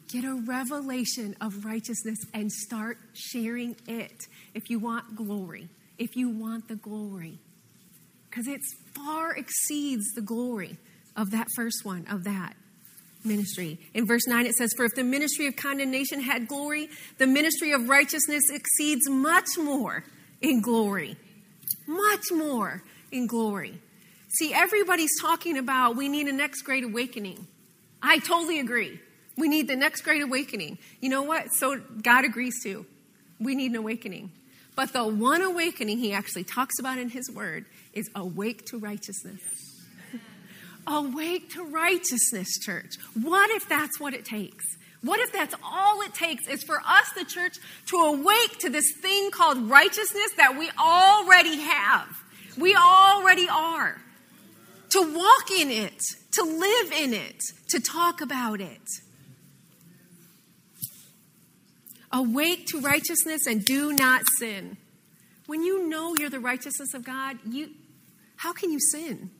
[0.08, 5.68] Get a revelation of righteousness and start sharing it if you want glory,
[5.98, 7.40] if you want the glory.
[8.30, 8.62] Because it
[8.94, 10.78] far exceeds the glory
[11.16, 12.56] of that first one, of that
[13.24, 13.80] ministry.
[13.94, 17.72] In verse 9, it says, For if the ministry of condemnation had glory, the ministry
[17.72, 20.04] of righteousness exceeds much more
[20.42, 21.18] in glory.
[21.88, 23.80] Much more in glory.
[24.30, 27.48] See, everybody's talking about we need a next great awakening.
[28.02, 29.00] I totally agree.
[29.38, 30.78] We need the next great awakening.
[31.02, 31.54] You know what?
[31.54, 32.86] So God agrees too.
[33.40, 34.32] We need an awakening.
[34.76, 39.40] But the one awakening he actually talks about in his word is awake to righteousness.
[40.88, 42.96] Awake to righteousness, church.
[43.20, 44.66] What if that's what it takes?
[45.02, 48.92] What if that's all it takes is for us, the church, to awake to this
[49.02, 52.08] thing called righteousness that we already have?
[52.58, 54.02] We already are.
[54.90, 56.02] To walk in it,
[56.34, 58.82] to live in it, to talk about it.
[62.12, 64.78] Awake to righteousness and do not sin.
[65.48, 67.70] When you know you're the righteousness of God, you
[68.38, 69.32] how can you sin?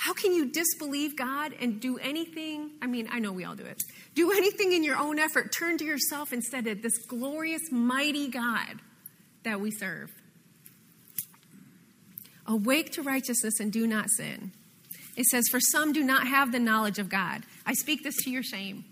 [0.00, 2.70] How can you disbelieve God and do anything?
[2.80, 3.82] I mean, I know we all do it.
[4.14, 5.52] Do anything in your own effort.
[5.52, 8.80] Turn to yourself instead of this glorious, mighty God
[9.42, 10.10] that we serve.
[12.46, 14.52] Awake to righteousness and do not sin.
[15.18, 17.42] It says, For some do not have the knowledge of God.
[17.66, 18.86] I speak this to your shame.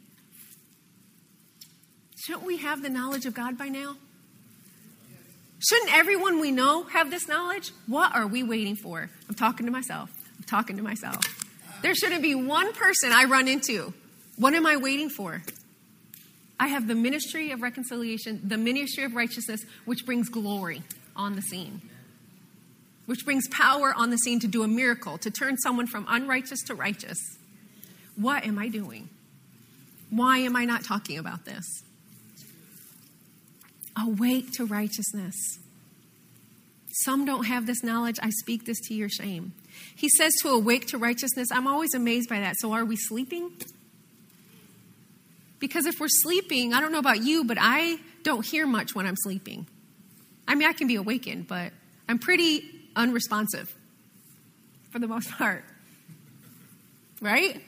[2.27, 3.97] Shouldn't we have the knowledge of God by now?
[5.59, 7.73] Shouldn't everyone we know have this knowledge?
[7.87, 9.09] What are we waiting for?
[9.27, 10.11] I'm talking to myself
[10.48, 11.22] talking to myself.
[11.82, 13.94] There shouldn't be one person I run into.
[14.37, 15.42] What am I waiting for?
[16.61, 20.82] I have the ministry of reconciliation, the ministry of righteousness, which brings glory
[21.14, 21.82] on the scene,
[23.06, 26.62] which brings power on the scene to do a miracle, to turn someone from unrighteous
[26.64, 27.18] to righteous.
[28.16, 29.08] What am I doing?
[30.11, 31.64] Why am I not talking about this?
[33.96, 35.34] Awake to righteousness.
[37.04, 38.16] Some don't have this knowledge.
[38.20, 39.52] I speak this to your shame.
[39.96, 41.48] He says to awake to righteousness.
[41.52, 42.56] I'm always amazed by that.
[42.58, 43.50] So are we sleeping?
[45.58, 49.06] Because if we're sleeping, I don't know about you, but I don't hear much when
[49.06, 49.66] I'm sleeping.
[50.46, 51.72] I mean, I can be awakened, but
[52.08, 52.62] I'm pretty
[52.94, 53.74] unresponsive
[54.90, 55.64] for the most part.
[57.20, 57.60] Right?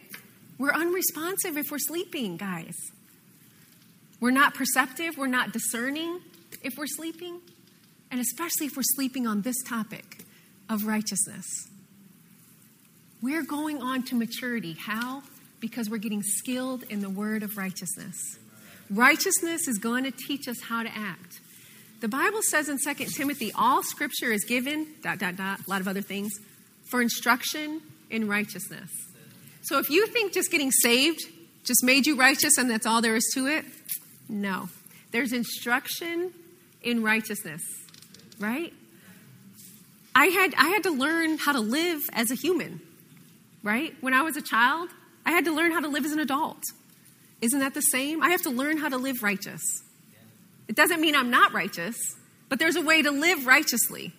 [0.58, 2.76] We're unresponsive if we're sleeping, guys.
[4.20, 6.20] We're not perceptive, we're not discerning
[6.62, 7.40] if we're sleeping,
[8.10, 10.24] and especially if we're sleeping on this topic
[10.68, 11.46] of righteousness.
[13.22, 14.76] We're going on to maturity.
[14.78, 15.22] How?
[15.60, 18.16] Because we're getting skilled in the word of righteousness.
[18.90, 21.40] Righteousness is going to teach us how to act.
[22.00, 25.82] The Bible says in 2 Timothy, all scripture is given, dot, dot, dot, a lot
[25.82, 26.32] of other things,
[26.90, 28.90] for instruction in righteousness.
[29.62, 31.20] So if you think just getting saved
[31.62, 33.66] just made you righteous and that's all there is to it,
[34.28, 34.70] no.
[35.10, 36.32] There's instruction
[36.82, 37.62] in righteousness,
[38.38, 38.72] right?
[40.14, 42.80] I had, I had to learn how to live as a human
[43.62, 43.94] right?
[44.00, 44.90] When I was a child,
[45.24, 46.62] I had to learn how to live as an adult.
[47.40, 48.22] Isn't that the same?
[48.22, 49.62] I have to learn how to live righteous.
[50.68, 51.96] It doesn't mean I'm not righteous,
[52.48, 54.12] but there's a way to live righteously,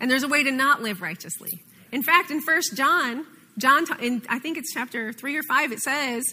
[0.00, 1.60] and there's a way to not live righteously.
[1.92, 3.26] In fact, in First John,
[3.56, 6.24] John, in, I think it's chapter three or five, it says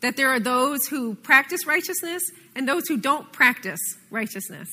[0.00, 2.22] that there are those who practice righteousness
[2.54, 4.68] and those who don't practice righteousness.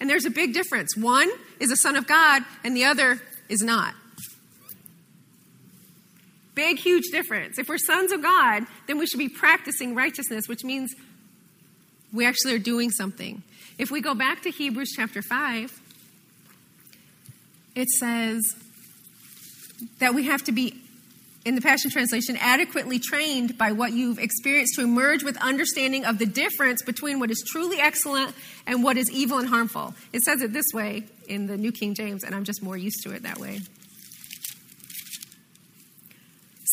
[0.00, 0.96] And there's a big difference.
[0.96, 1.30] One
[1.60, 3.94] is a son of God, and the other is not.
[6.54, 7.58] Big, huge difference.
[7.58, 10.94] If we're sons of God, then we should be practicing righteousness, which means
[12.12, 13.42] we actually are doing something.
[13.76, 15.80] If we go back to Hebrews chapter 5,
[17.74, 18.40] it says
[19.98, 20.80] that we have to be,
[21.44, 26.18] in the Passion Translation, adequately trained by what you've experienced to emerge with understanding of
[26.18, 28.32] the difference between what is truly excellent
[28.64, 29.92] and what is evil and harmful.
[30.12, 33.02] It says it this way in the New King James, and I'm just more used
[33.02, 33.60] to it that way.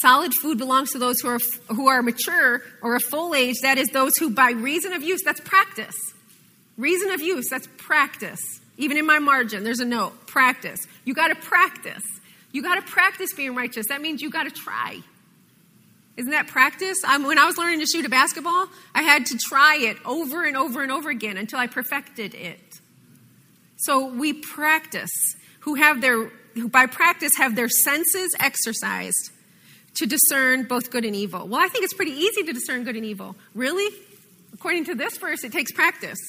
[0.01, 3.77] Solid food belongs to those who are, who are mature or of full age, that
[3.77, 5.95] is, those who by reason of use, that's practice.
[6.75, 8.41] Reason of use, that's practice.
[8.77, 10.79] Even in my margin, there's a note practice.
[11.05, 12.01] You got to practice.
[12.51, 13.89] You got to practice being righteous.
[13.89, 15.01] That means you got to try.
[16.17, 16.97] Isn't that practice?
[17.03, 20.43] Um, when I was learning to shoot a basketball, I had to try it over
[20.43, 22.79] and over and over again until I perfected it.
[23.77, 25.11] So we practice,
[25.59, 29.29] who have their, who by practice have their senses exercised
[29.95, 31.47] to discern both good and evil.
[31.47, 33.35] Well, I think it's pretty easy to discern good and evil.
[33.53, 33.93] Really?
[34.53, 36.19] According to this verse, it takes practice.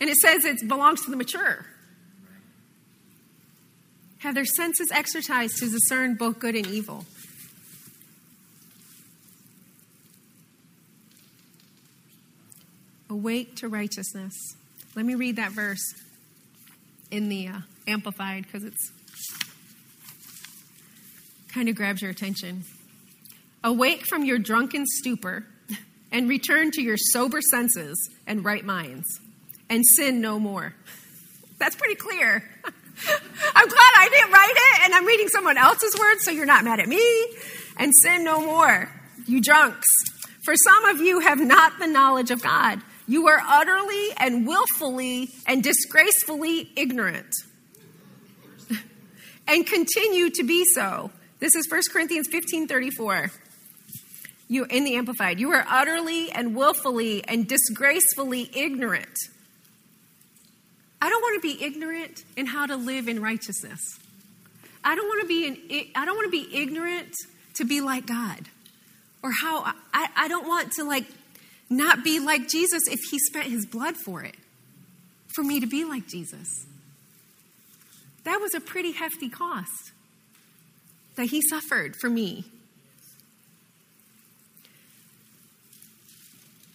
[0.00, 1.66] And it says it belongs to the mature.
[4.18, 7.04] Have their senses exercised to discern both good and evil.
[13.08, 14.34] Awake to righteousness.
[14.94, 15.94] Let me read that verse
[17.10, 18.92] in the uh, Amplified because it's
[21.52, 22.64] kind of grabs your attention.
[23.64, 25.46] Awake from your drunken stupor
[26.10, 27.96] and return to your sober senses
[28.26, 29.20] and right minds
[29.68, 30.74] and sin no more.
[31.58, 32.48] That's pretty clear.
[32.64, 36.64] I'm glad I didn't write it and I'm reading someone else's words so you're not
[36.64, 37.26] mad at me.
[37.78, 38.90] And sin no more,
[39.26, 39.86] you drunks.
[40.44, 42.80] For some of you have not the knowledge of God.
[43.06, 47.32] You are utterly and willfully and disgracefully ignorant
[49.48, 51.10] and continue to be so.
[51.42, 53.32] This is 1 Corinthians 15 34.
[54.46, 59.18] You, in the Amplified, you are utterly and willfully and disgracefully ignorant.
[61.00, 63.80] I don't want to be ignorant in how to live in righteousness.
[64.84, 67.12] I don't want to be in, I don't want to be ignorant
[67.54, 68.46] to be like God.
[69.20, 71.06] Or how I, I don't want to like
[71.68, 74.36] not be like Jesus if he spent his blood for it.
[75.34, 76.66] For me to be like Jesus.
[78.22, 79.90] That was a pretty hefty cost
[81.16, 82.44] that he suffered for me.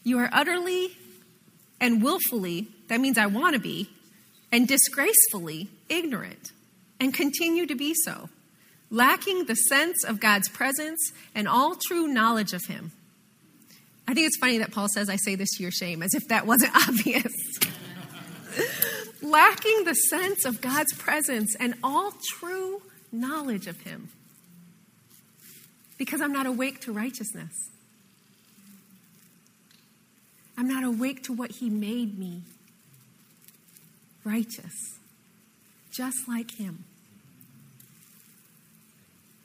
[0.03, 0.97] You are utterly
[1.79, 3.89] and willfully, that means I want to be,
[4.51, 6.51] and disgracefully ignorant,
[6.99, 8.29] and continue to be so,
[8.89, 12.91] lacking the sense of God's presence and all true knowledge of Him.
[14.07, 16.27] I think it's funny that Paul says, I say this to your shame, as if
[16.29, 17.33] that wasn't obvious.
[19.21, 22.81] lacking the sense of God's presence and all true
[23.11, 24.09] knowledge of Him
[25.97, 27.51] because I'm not awake to righteousness.
[30.57, 32.41] I'm not awake to what He made me
[34.23, 34.73] righteous,
[35.91, 36.83] just like Him.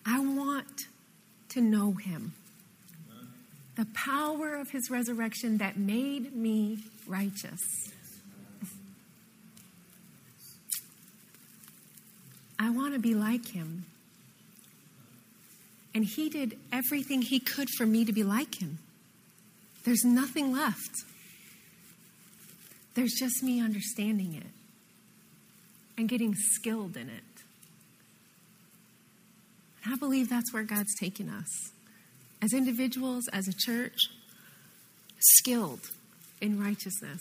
[0.05, 0.86] I want
[1.50, 2.32] to know Him.
[3.76, 7.61] The power of His resurrection that made me righteous.
[12.59, 13.86] I want to be like Him.
[15.95, 18.78] And he did everything he could for me to be like him.
[19.84, 21.05] There's nothing left.
[22.95, 24.47] There's just me understanding it
[25.99, 27.22] and getting skilled in it.
[29.84, 31.72] And I believe that's where God's taken us.
[32.40, 33.99] As individuals, as a church,
[35.18, 35.90] skilled
[36.40, 37.20] in righteousness.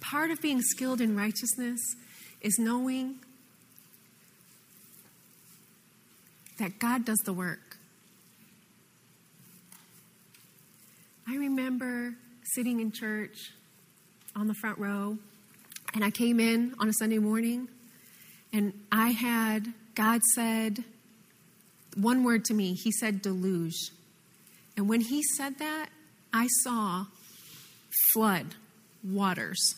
[0.00, 1.80] Part of being skilled in righteousness
[2.40, 3.16] is knowing
[6.60, 7.78] that God does the work.
[11.26, 12.14] I remember
[12.54, 13.52] sitting in church
[14.36, 15.16] on the front row,
[15.94, 17.68] and I came in on a Sunday morning,
[18.52, 20.84] and I had, God said
[21.96, 22.74] one word to me.
[22.74, 23.90] He said deluge.
[24.76, 25.88] And when he said that,
[26.32, 27.06] I saw
[28.12, 28.54] flood
[29.02, 29.74] waters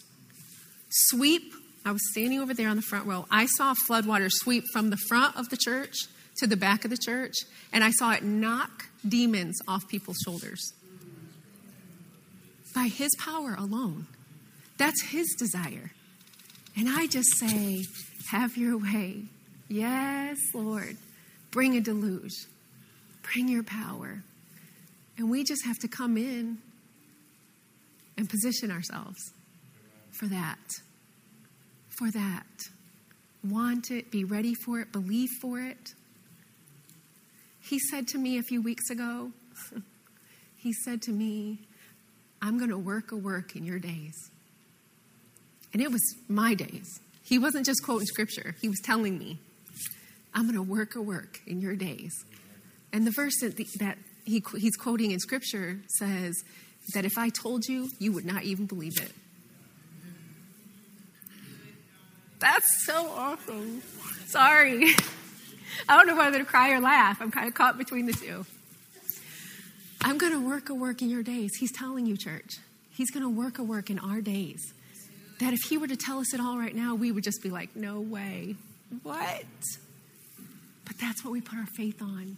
[0.90, 1.54] sweep.
[1.84, 3.26] I was standing over there on the front row.
[3.30, 6.08] I saw flood waters sweep from the front of the church
[6.42, 7.36] to the back of the church,
[7.72, 10.72] and I saw it knock demons off people's shoulders.
[12.74, 14.08] By His power alone.
[14.76, 15.92] That's His desire.
[16.76, 17.84] And I just say,
[18.30, 19.22] Have your way.
[19.68, 20.96] Yes, Lord.
[21.52, 22.32] Bring a deluge.
[23.22, 24.24] Bring your power.
[25.16, 26.58] And we just have to come in
[28.16, 29.32] and position ourselves
[30.10, 30.58] for that.
[31.90, 32.46] For that.
[33.44, 35.94] Want it, be ready for it, believe for it.
[37.72, 39.32] He said to me a few weeks ago,
[40.56, 41.60] He said to me,
[42.42, 44.12] I'm going to work a work in your days.
[45.72, 47.00] And it was my days.
[47.24, 49.38] He wasn't just quoting scripture, he was telling me,
[50.34, 52.12] I'm going to work a work in your days.
[52.92, 53.96] And the verse that, the, that
[54.26, 56.34] he, he's quoting in scripture says
[56.92, 59.12] that if I told you, you would not even believe it.
[62.38, 63.80] That's so awesome.
[64.26, 64.94] Sorry.
[65.88, 67.20] I don't know whether to cry or laugh.
[67.20, 68.46] I'm kind of caught between the two.
[70.00, 71.50] I'm going to work a work in your days.
[71.58, 72.58] He's telling you, church.
[72.90, 74.72] He's going to work a work in our days.
[75.38, 77.50] That if he were to tell us it all right now, we would just be
[77.50, 78.56] like, no way.
[79.02, 79.44] What?
[80.84, 82.36] But that's what we put our faith on.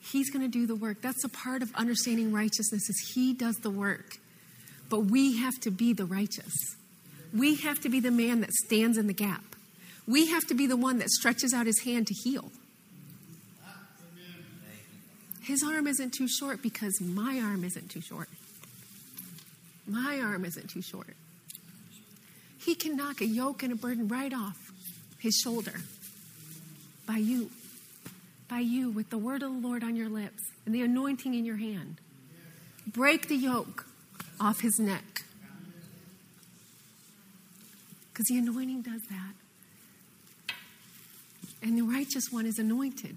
[0.00, 1.00] He's going to do the work.
[1.00, 4.16] That's a part of understanding righteousness is he does the work.
[4.90, 6.54] But we have to be the righteous.
[7.32, 9.44] We have to be the man that stands in the gap.
[10.06, 12.50] We have to be the one that stretches out his hand to heal.
[15.44, 18.30] His arm isn't too short because my arm isn't too short.
[19.86, 21.14] My arm isn't too short.
[22.58, 24.72] He can knock a yoke and a burden right off
[25.18, 25.74] his shoulder
[27.06, 27.50] by you
[28.48, 31.44] by you with the word of the Lord on your lips and the anointing in
[31.44, 31.98] your hand.
[32.86, 33.86] Break the yoke
[34.40, 35.24] off his neck.
[38.12, 40.56] Because the anointing does that.
[41.62, 43.16] And the righteous one is anointed.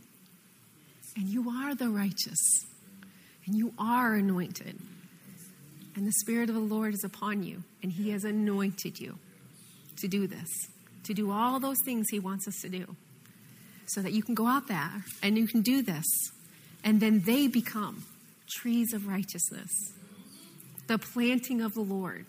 [1.18, 2.39] And you are the righteous.
[3.47, 4.78] And you are anointed.
[5.95, 7.63] And the Spirit of the Lord is upon you.
[7.82, 9.18] And He has anointed you
[9.97, 10.47] to do this,
[11.03, 12.95] to do all those things He wants us to do
[13.88, 16.05] so that you can go out there and you can do this.
[16.84, 18.03] And then they become
[18.47, 19.72] trees of righteousness,
[20.86, 22.28] the planting of the Lord,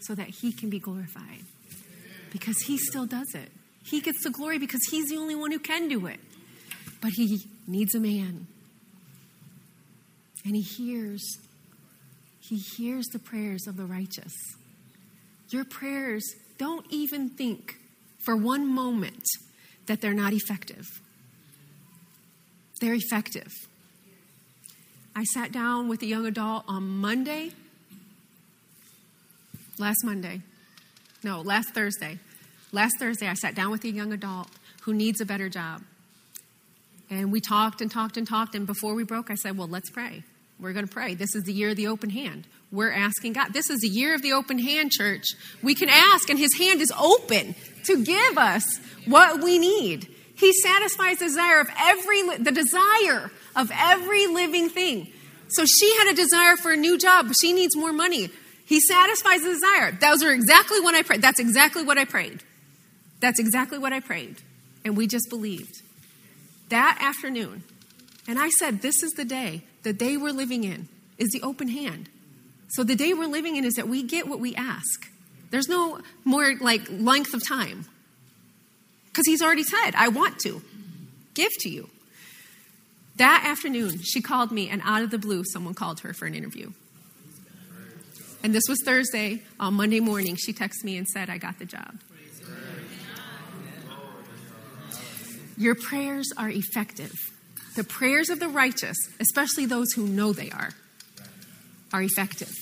[0.00, 1.44] so that He can be glorified.
[2.32, 3.50] Because He still does it.
[3.84, 6.20] He gets the glory because He's the only one who can do it.
[7.00, 8.46] But He needs a man.
[10.44, 11.22] And He hears.
[12.40, 14.32] He hears the prayers of the righteous.
[15.50, 16.24] Your prayers,
[16.58, 17.76] don't even think
[18.24, 19.24] for one moment
[19.86, 20.84] that they're not effective.
[22.80, 23.52] They're effective.
[25.14, 27.52] I sat down with a young adult on Monday,
[29.78, 30.42] last Monday,
[31.22, 32.18] no, last Thursday.
[32.72, 34.48] Last Thursday, I sat down with a young adult
[34.82, 35.82] who needs a better job.
[37.10, 38.54] And we talked and talked and talked.
[38.54, 40.24] And before we broke, I said, Well, let's pray.
[40.58, 41.14] We're going to pray.
[41.14, 42.46] This is the year of the open hand.
[42.72, 43.52] We're asking God.
[43.52, 45.24] This is the year of the open hand, church.
[45.62, 47.54] We can ask, and His hand is open
[47.84, 48.64] to give us
[49.04, 50.08] what we need.
[50.34, 55.12] He satisfies the desire of every the desire of every living thing.
[55.48, 58.30] So she had a desire for a new job, she needs more money.
[58.66, 59.92] He satisfies the desire.
[59.92, 61.22] Those are exactly what I prayed.
[61.22, 62.42] That's exactly what I prayed.
[63.20, 64.36] That's exactly what I prayed.
[64.84, 65.82] And we just believed.
[66.68, 67.62] That afternoon,
[68.28, 70.88] and I said, This is the day, the day we're living in
[71.18, 72.08] is the open hand.
[72.68, 75.08] So the day we're living in is that we get what we ask.
[75.50, 77.86] There's no more like length of time.
[79.08, 80.60] Because he's already said, I want to
[81.34, 81.88] give to you.
[83.16, 86.34] That afternoon, she called me, and out of the blue, someone called her for an
[86.34, 86.72] interview.
[88.42, 89.42] And this was Thursday.
[89.58, 91.98] On Monday morning, she texted me and said, I got the job.
[95.56, 97.12] Your prayers are effective.
[97.76, 100.70] The prayers of the righteous, especially those who know they are,
[101.92, 102.52] are effective.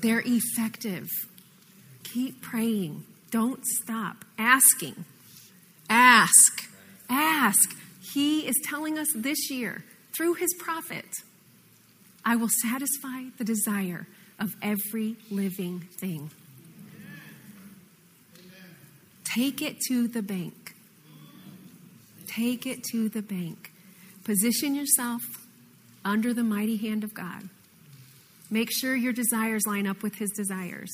[0.00, 1.08] They're effective.
[2.02, 3.04] Keep praying.
[3.30, 5.04] Don't stop asking.
[5.88, 6.68] Ask.
[7.08, 7.76] Ask.
[8.00, 9.84] He is telling us this year
[10.16, 11.06] through his prophet
[12.24, 14.06] I will satisfy the desire
[14.38, 16.30] of every living thing.
[19.24, 20.63] Take it to the bank.
[22.34, 23.72] Take it to the bank.
[24.24, 25.22] Position yourself
[26.04, 27.48] under the mighty hand of God.
[28.50, 30.90] Make sure your desires line up with his desires.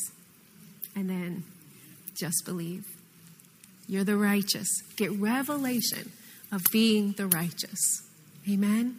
[0.94, 1.44] And then
[2.18, 2.84] just believe.
[3.88, 4.68] You're the righteous.
[4.96, 6.12] Get revelation
[6.52, 8.02] of being the righteous.
[8.48, 8.98] Amen?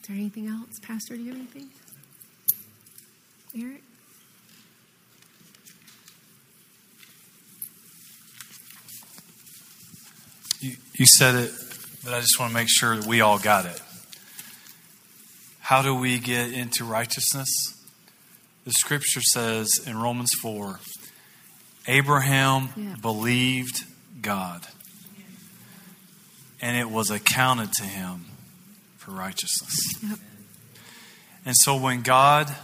[0.00, 0.78] Is there anything else?
[0.82, 1.70] Pastor, do you have anything?
[3.58, 3.82] Eric?
[10.64, 11.52] You, you said it,
[12.02, 13.82] but I just want to make sure that we all got it.
[15.60, 17.50] How do we get into righteousness?
[18.64, 20.80] The scripture says in Romans 4
[21.86, 22.96] Abraham yeah.
[23.02, 23.84] believed
[24.22, 24.66] God,
[26.62, 28.24] and it was accounted to him
[28.96, 29.76] for righteousness.
[30.02, 30.18] Yep.
[31.44, 32.54] And so when God,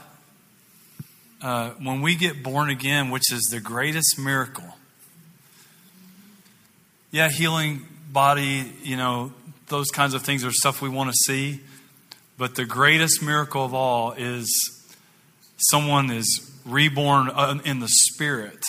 [1.43, 4.70] uh, when we get born again, which is the greatest miracle,
[7.11, 9.33] yeah, healing body, you know,
[9.69, 11.61] those kinds of things are stuff we want to see.
[12.37, 14.49] But the greatest miracle of all is
[15.57, 18.65] someone is reborn uh, in the spirit.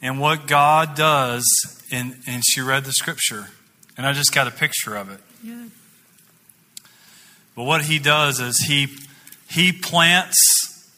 [0.00, 1.44] And what God does,
[1.90, 3.48] and, and she read the scripture,
[3.96, 5.20] and I just got a picture of it.
[5.42, 5.64] Yeah.
[7.56, 8.86] But what he does is he
[9.50, 10.88] he plants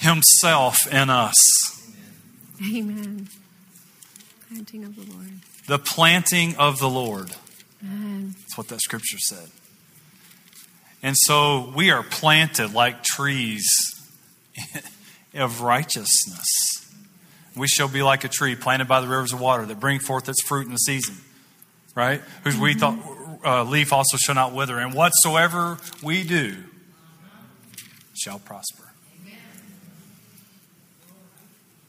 [0.00, 1.36] himself in us.
[2.60, 3.28] Amen.
[4.48, 5.32] Planting of the Lord.
[5.66, 7.30] The planting of the Lord.
[7.82, 8.34] Amen.
[8.38, 9.48] That's what that scripture said.
[11.02, 13.66] And so we are planted like trees
[15.34, 16.46] of righteousness.
[17.54, 20.28] We shall be like a tree planted by the rivers of water that bring forth
[20.28, 21.16] its fruit in the season,
[21.94, 22.20] right?
[22.44, 22.98] Whose we thought
[23.44, 26.56] uh, leaf also shall not wither, and whatsoever we do
[28.14, 28.84] shall prosper.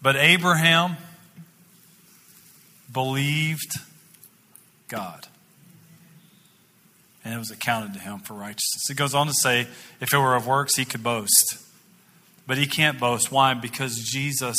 [0.01, 0.97] But Abraham
[2.92, 3.72] believed
[4.88, 5.28] God.
[7.24, 8.90] And it was accounted to him for righteousness.
[8.90, 9.68] It goes on to say,
[10.00, 11.58] if it were of works, he could boast.
[12.48, 13.32] But he can't boast.
[13.32, 13.54] Why?
[13.54, 14.58] Because Jesus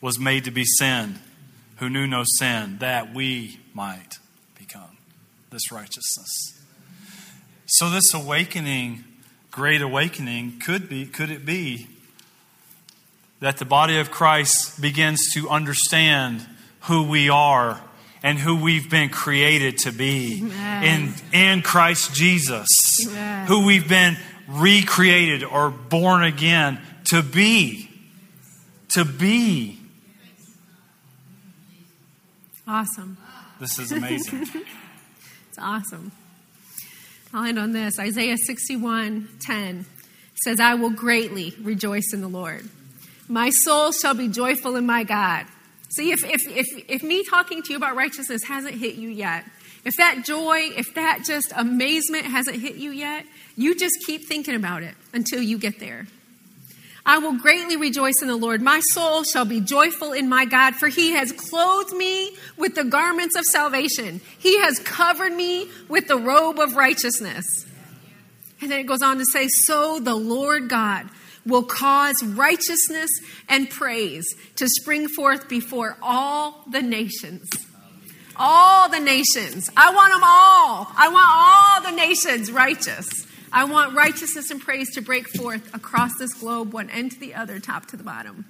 [0.00, 1.18] was made to be sin,
[1.76, 4.18] who knew no sin, that we might
[4.56, 4.96] become
[5.50, 6.54] this righteousness.
[7.66, 9.04] So this awakening,
[9.50, 11.88] great awakening, could be, could it be
[13.40, 16.46] that the body of Christ begins to understand
[16.82, 17.80] who we are
[18.22, 22.66] and who we've been created to be in, in Christ Jesus,
[23.08, 23.46] Amen.
[23.46, 24.16] who we've been
[24.48, 26.80] recreated or born again
[27.10, 27.88] to be.
[28.90, 29.78] To be.
[32.66, 33.16] Awesome.
[33.60, 34.46] This is amazing.
[35.50, 36.12] It's awesome.
[37.34, 37.98] I'll end on this.
[37.98, 39.86] Isaiah 61 10
[40.44, 42.68] says, I will greatly rejoice in the Lord.
[43.28, 45.46] My soul shall be joyful in my God.
[45.90, 49.44] See, if, if, if, if me talking to you about righteousness hasn't hit you yet,
[49.84, 53.24] if that joy, if that just amazement hasn't hit you yet,
[53.56, 56.06] you just keep thinking about it until you get there.
[57.06, 58.60] I will greatly rejoice in the Lord.
[58.60, 62.84] My soul shall be joyful in my God, for he has clothed me with the
[62.84, 64.20] garments of salvation.
[64.38, 67.46] He has covered me with the robe of righteousness.
[68.60, 71.08] And then it goes on to say, So the Lord God
[71.48, 73.10] will cause righteousness
[73.48, 74.26] and praise
[74.56, 77.48] to spring forth before all the nations.
[78.36, 79.68] All the nations.
[79.76, 80.86] I want them all.
[80.96, 83.26] I want all the nations righteous.
[83.52, 87.34] I want righteousness and praise to break forth across this globe, one end to the
[87.34, 88.44] other, top to the bottom.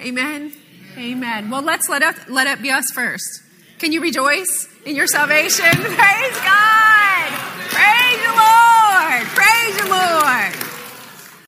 [0.00, 0.52] Amen.
[0.96, 1.50] Amen.
[1.50, 3.42] Well, let's let it, let it be us first.
[3.78, 5.64] Can you rejoice in your salvation?
[5.70, 7.30] Praise God.
[7.70, 9.22] Praise the Lord.
[9.34, 10.73] Praise the Lord.